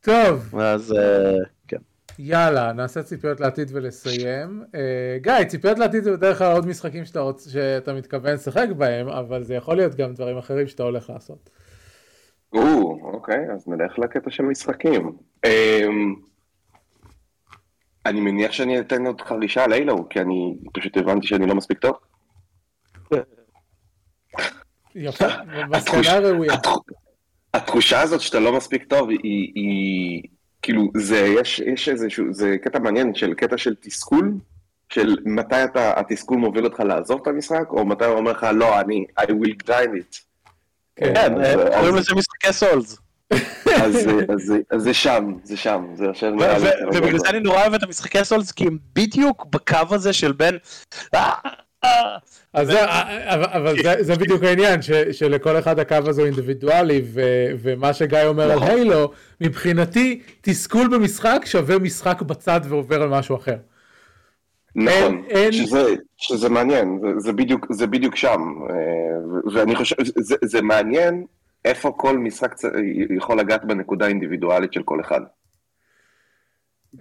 [0.00, 1.36] טוב, אז אה,
[1.68, 1.76] כן.
[2.18, 4.64] יאללה, נעשה ציפיות לעתיד ולסיים.
[4.74, 7.48] אה, גיא, ציפיות לעתיד זה בדרך כלל עוד משחקים שאתה, רוצ...
[7.52, 11.50] שאתה מתכוון לשחק בהם, אבל זה יכול להיות גם דברים אחרים שאתה הולך לעשות.
[12.52, 15.12] או, אוקיי, אז נלך לקטע של משחקים.
[15.44, 16.14] אמ,
[18.06, 21.78] אני מניח שאני אתן עוד חרישה על אילו, כי אני פשוט הבנתי שאני לא מספיק
[21.78, 21.94] טוב.
[24.94, 26.52] יפה, התחוש- מסקנה ראויה.
[26.54, 26.78] התח-
[27.54, 29.18] התחושה הזאת שאתה לא מספיק טוב היא,
[29.54, 30.22] היא
[30.62, 34.32] כאילו זה יש יש איזשהו זה קטע מעניין של קטע של תסכול
[34.88, 38.80] של מתי אתה התסכול מוביל אותך לעזוב את המשחק או מתי הוא אומר לך לא
[38.80, 40.18] אני I will grind it.
[40.96, 42.98] כן, כן, אה, קוראים לזה משחקי סולס.
[43.32, 43.96] אז,
[44.28, 46.68] אז, אז זה שם זה שם זה יושב ו- נראה לי.
[46.98, 50.58] ובגלל זה אני נורא אוהב את המשחקי סולס, כי הם בדיוק בקו הזה של בין...
[51.14, 51.30] "אה,
[51.84, 52.16] אה",
[52.52, 52.84] אז זה,
[53.34, 54.80] אבל, זה, זה בדיוק העניין,
[55.12, 57.20] שלכל אחד הקו הזה הוא אינדיבידואלי, ו,
[57.62, 58.70] ומה שגיא אומר על נכון.
[58.70, 59.10] הילו,
[59.40, 63.56] מבחינתי תסכול במשחק שווה משחק בצד ועובר על משהו אחר.
[64.76, 65.84] נכון, אין- אין- שזה,
[66.16, 68.74] שזה מעניין, זה, זה, בדיוק, זה בדיוק שם, אה,
[69.54, 71.24] ואני חושב, זה, זה מעניין
[71.64, 72.54] איפה כל משחק
[73.16, 75.20] יכול לגעת בנקודה האינדיבידואלית של כל אחד.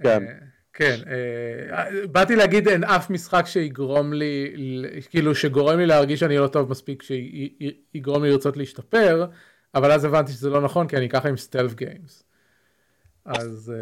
[0.03, 0.24] כן.
[0.74, 0.97] כן,
[2.11, 4.55] באתי להגיד אין אף משחק שיגרום לי,
[5.09, 9.26] כאילו שגורם לי להרגיש שאני לא טוב מספיק, שיגרום לי לרצות להשתפר,
[9.76, 12.24] אבל אז הבנתי שזה לא נכון, כי אני ככה עם סטלף גיימס.
[13.26, 13.74] אז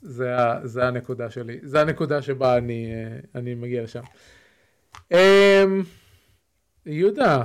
[0.00, 2.92] זה, זה הנקודה שלי, זה הנקודה שבה אני,
[3.34, 4.02] אני מגיע לשם.
[5.12, 5.82] אמ,
[6.86, 7.44] יהודה,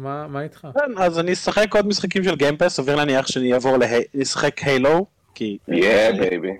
[0.00, 0.68] מה, מה איתך?
[0.74, 3.76] כן, אז אני אשחק עוד משחקים של גיימפס, סביר להניח שאני אעבור
[4.14, 5.58] לשחק הילו, כי...
[5.68, 6.52] yeah baby.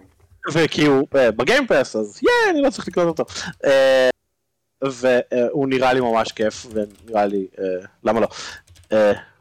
[0.52, 3.32] וכי הוא אה, ב Game Pass, אז yeah, אני לא צריך לקנות אותו.
[3.64, 4.08] אה,
[4.82, 7.64] והוא נראה לי ממש כיף, ונראה לי, אה,
[8.04, 8.28] למה לא?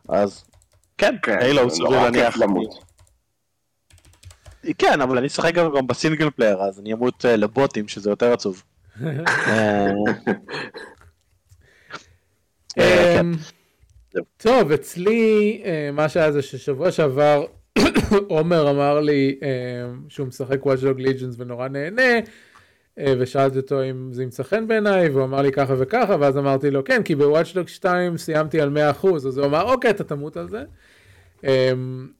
[0.09, 0.43] אז
[0.97, 2.37] כן, הילו סביר להניח.
[4.77, 8.63] כן, אבל אני אשחק גם ב single player, אז אני אמות לבוטים, שזה יותר עצוב.
[14.37, 15.61] טוב, אצלי
[15.93, 17.45] מה שהיה זה ששבוע שעבר
[18.27, 19.39] עומר אמר לי
[20.07, 22.19] שהוא משחק Watch Dog Legions ונורא נהנה,
[22.97, 26.83] ושאלתי אותו אם זה ימצא חן בעיניי, והוא אמר לי ככה וככה, ואז אמרתי לו
[26.83, 30.47] כן, כי ב-Watch Dog 2 סיימתי על 100%, אז הוא אמר אוקיי, אתה תמות על
[30.49, 30.63] זה.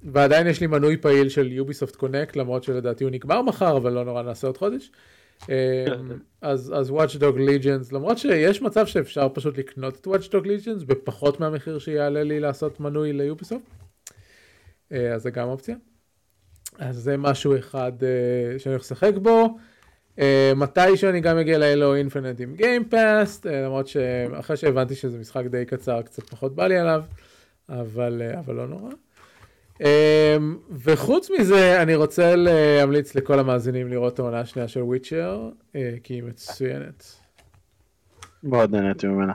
[0.04, 4.06] ועדיין יש לי מנוי פעיל של Ubisoft Connect, למרות שלדעתי הוא נגמר מחר, אבל לא
[4.06, 4.92] נורא נעשה עוד חודש.
[6.42, 10.86] אז, אז Watch Dog Legions, למרות שיש מצב שאפשר פשוט לקנות את Watch Dog Legions
[10.86, 13.66] בפחות מהמחיר שיעלה לי לעשות מנוי ליוביסופט,
[14.92, 15.76] אז זה גם אופציה.
[16.80, 17.92] אז זה משהו אחד
[18.58, 19.58] שאני הולך לשחק בו.
[20.56, 26.02] מתי שאני גם אגיע לאלו אינפינט עם גיימפאסט, למרות שאחרי שהבנתי שזה משחק די קצר,
[26.02, 27.04] קצת פחות בא לי עליו,
[27.70, 28.92] אבל, אבל לא נורא.
[29.80, 29.84] Um,
[30.72, 36.14] וחוץ מזה אני רוצה להמליץ לכל המאזינים לראות את העונה השנייה של וויצ'ר uh, כי
[36.14, 37.04] היא מצוינת.
[38.44, 39.34] מאוד נהניתי ממנה.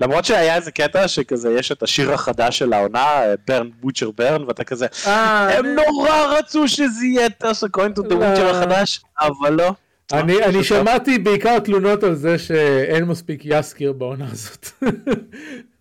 [0.00, 4.64] למרות שהיה איזה קטע שכזה יש את השיר החדש של העונה burn butcher burn ואתה
[4.64, 9.52] כזה אה, הם נורא רצו שזה יהיה toss a coin to the Witcher החדש אבל
[9.52, 9.72] לא.
[10.12, 14.66] אני, אני שמעתי בעיקר תלונות על זה שאין מספיק יאסקייר בעונה הזאת.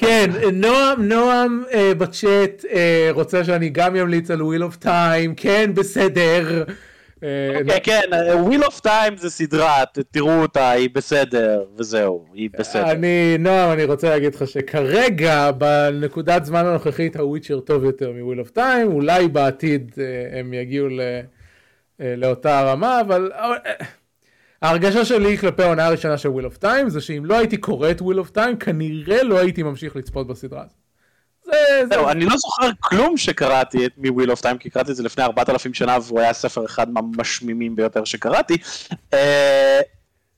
[0.00, 2.74] כן, נועם, נועם uh, בצ'אט uh,
[3.10, 6.64] רוצה שאני גם אמליץ על Wheel of Time, כן, בסדר.
[7.22, 8.00] אה, אוקיי, כן,
[8.34, 12.90] Wheel of Time זה סדרה, תראו אותה, היא בסדר, וזהו, היא בסדר.
[12.90, 18.17] אני, נועם, אני רוצה להגיד לך שכרגע, בנקודת זמן הנוכחית, ה Witcher טוב יותר מ
[18.17, 19.92] Wheel of Time, אולי בעתיד
[20.32, 20.88] הם יגיעו
[22.00, 23.30] לאותה רמה, אבל...
[24.62, 28.02] ההרגשה שלי כלפי העונה הראשונה של Wheel of Time זה שאם לא הייתי קורא את
[28.02, 30.74] Wheel of Time כנראה לא הייתי ממשיך לצפות בסדרה הזאת.
[31.44, 32.10] זה, זה...
[32.10, 35.74] אני לא זוכר כלום שקראתי את Wheel of Time כי קראתי את זה לפני 4,000
[35.74, 38.56] שנה והוא היה ספר אחד מהמשמימים ביותר שקראתי
[39.14, 39.80] אה,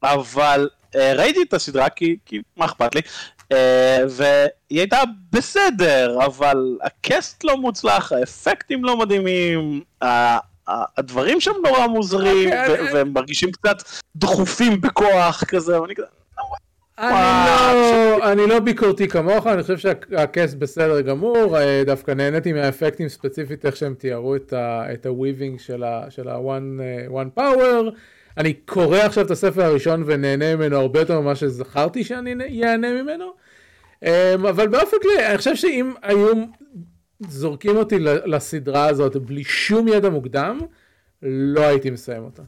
[0.03, 3.01] אבל אה, ראיתי את הסדרה כי, כי מה אכפת לי
[3.53, 5.01] אה, והיא הייתה
[5.33, 9.83] בסדר אבל הקסט לא מוצלח האפקטים לא מדהימים
[10.69, 13.77] הדברים שם נורא מוזרים, אוקיי, והם מרגישים קצת
[14.17, 16.07] דחופים בכוח כזה, ואני כזה...
[16.99, 23.67] אני לא, לא ביקורתי כמוך, אני חושב שהקאסט בסדר גמור, אה, דווקא נהניתי מהאפקטים ספציפית
[23.67, 24.37] איך שהם תיארו
[24.93, 25.83] את הוויבינג של
[26.29, 27.91] ה-one אה, power.
[28.39, 33.33] אני קורא עכשיו את הספר הראשון ונהנה ממנו הרבה יותר ממה שזכרתי שאני אהנה ממנו.
[34.05, 36.33] אה, אבל באופן כללי, אני חושב שאם היו
[37.29, 40.59] זורקים אותי לסדרה הזאת בלי שום ידע מוקדם,
[41.23, 42.43] לא הייתי מסיים אותה.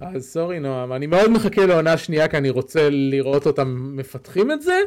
[0.00, 4.62] אז סורי נועם, אני מאוד מחכה לעונה שנייה כי אני רוצה לראות אותם מפתחים את
[4.62, 4.80] זה,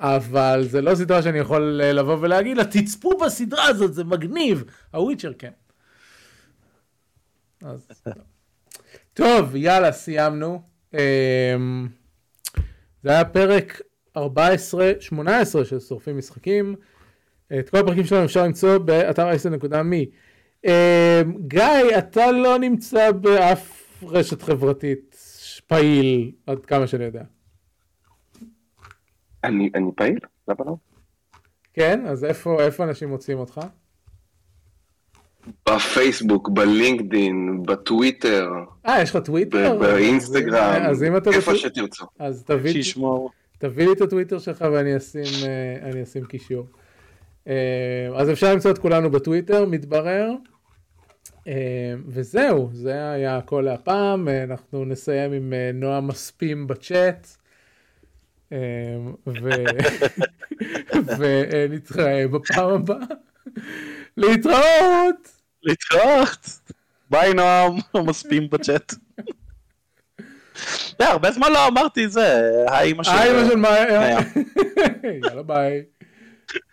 [0.00, 4.64] אבל זה לא סדרה שאני יכול לבוא ולהגיד לה, תצפו בסדרה הזאת, זה מגניב.
[4.90, 5.50] הוויצ'ר כן.
[7.62, 7.88] אז...
[9.14, 10.62] טוב, יאללה, סיימנו.
[10.94, 11.88] אמ,
[13.02, 13.80] זה היה פרק
[14.16, 14.20] 14-18
[15.64, 16.74] של שורפים משחקים.
[17.58, 20.06] את כל הפרקים שלנו אפשר למצוא באתר אייסן.מי.
[20.64, 20.70] אמ,
[21.38, 25.16] גיא, אתה לא נמצא באף רשת חברתית
[25.66, 27.22] פעיל, עד כמה שאני יודע.
[29.44, 30.18] אני, אני פעיל?
[30.48, 30.76] למה לא?
[31.74, 32.06] כן?
[32.06, 33.60] אז איפה, איפה אנשים מוצאים אותך?
[35.68, 38.50] בפייסבוק, בלינקדין, בטוויטר.
[38.86, 39.78] אה, יש לך טוויטר?
[39.78, 42.06] באינסטגרם, אז אם אתה איפה שתרצו.
[42.18, 42.82] אז תביא,
[43.58, 45.48] תביא לי את הטוויטר שלך ואני אשים,
[45.92, 46.66] אה, אשים קישור.
[47.48, 50.30] אה, אז אפשר למצוא את כולנו בטוויטר, מתברר.
[51.48, 57.28] אה, וזהו, זה היה הכל להפעם, אה, אנחנו נסיים עם נועה מספים בצ'אט.
[61.18, 62.96] ונתראה בפעם הבאה.
[64.16, 65.28] להתראות!
[65.62, 66.60] להתראות!
[67.10, 67.76] ביי נועם,
[68.06, 68.94] מספימים בצ'אט.
[71.00, 73.10] הרבה זמן לא אמרתי זה, היי אמא של...
[73.10, 73.68] היי אמא של מה...
[75.24, 75.84] יאללה ביי.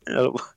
[0.10, 0.53] יאללה ביי.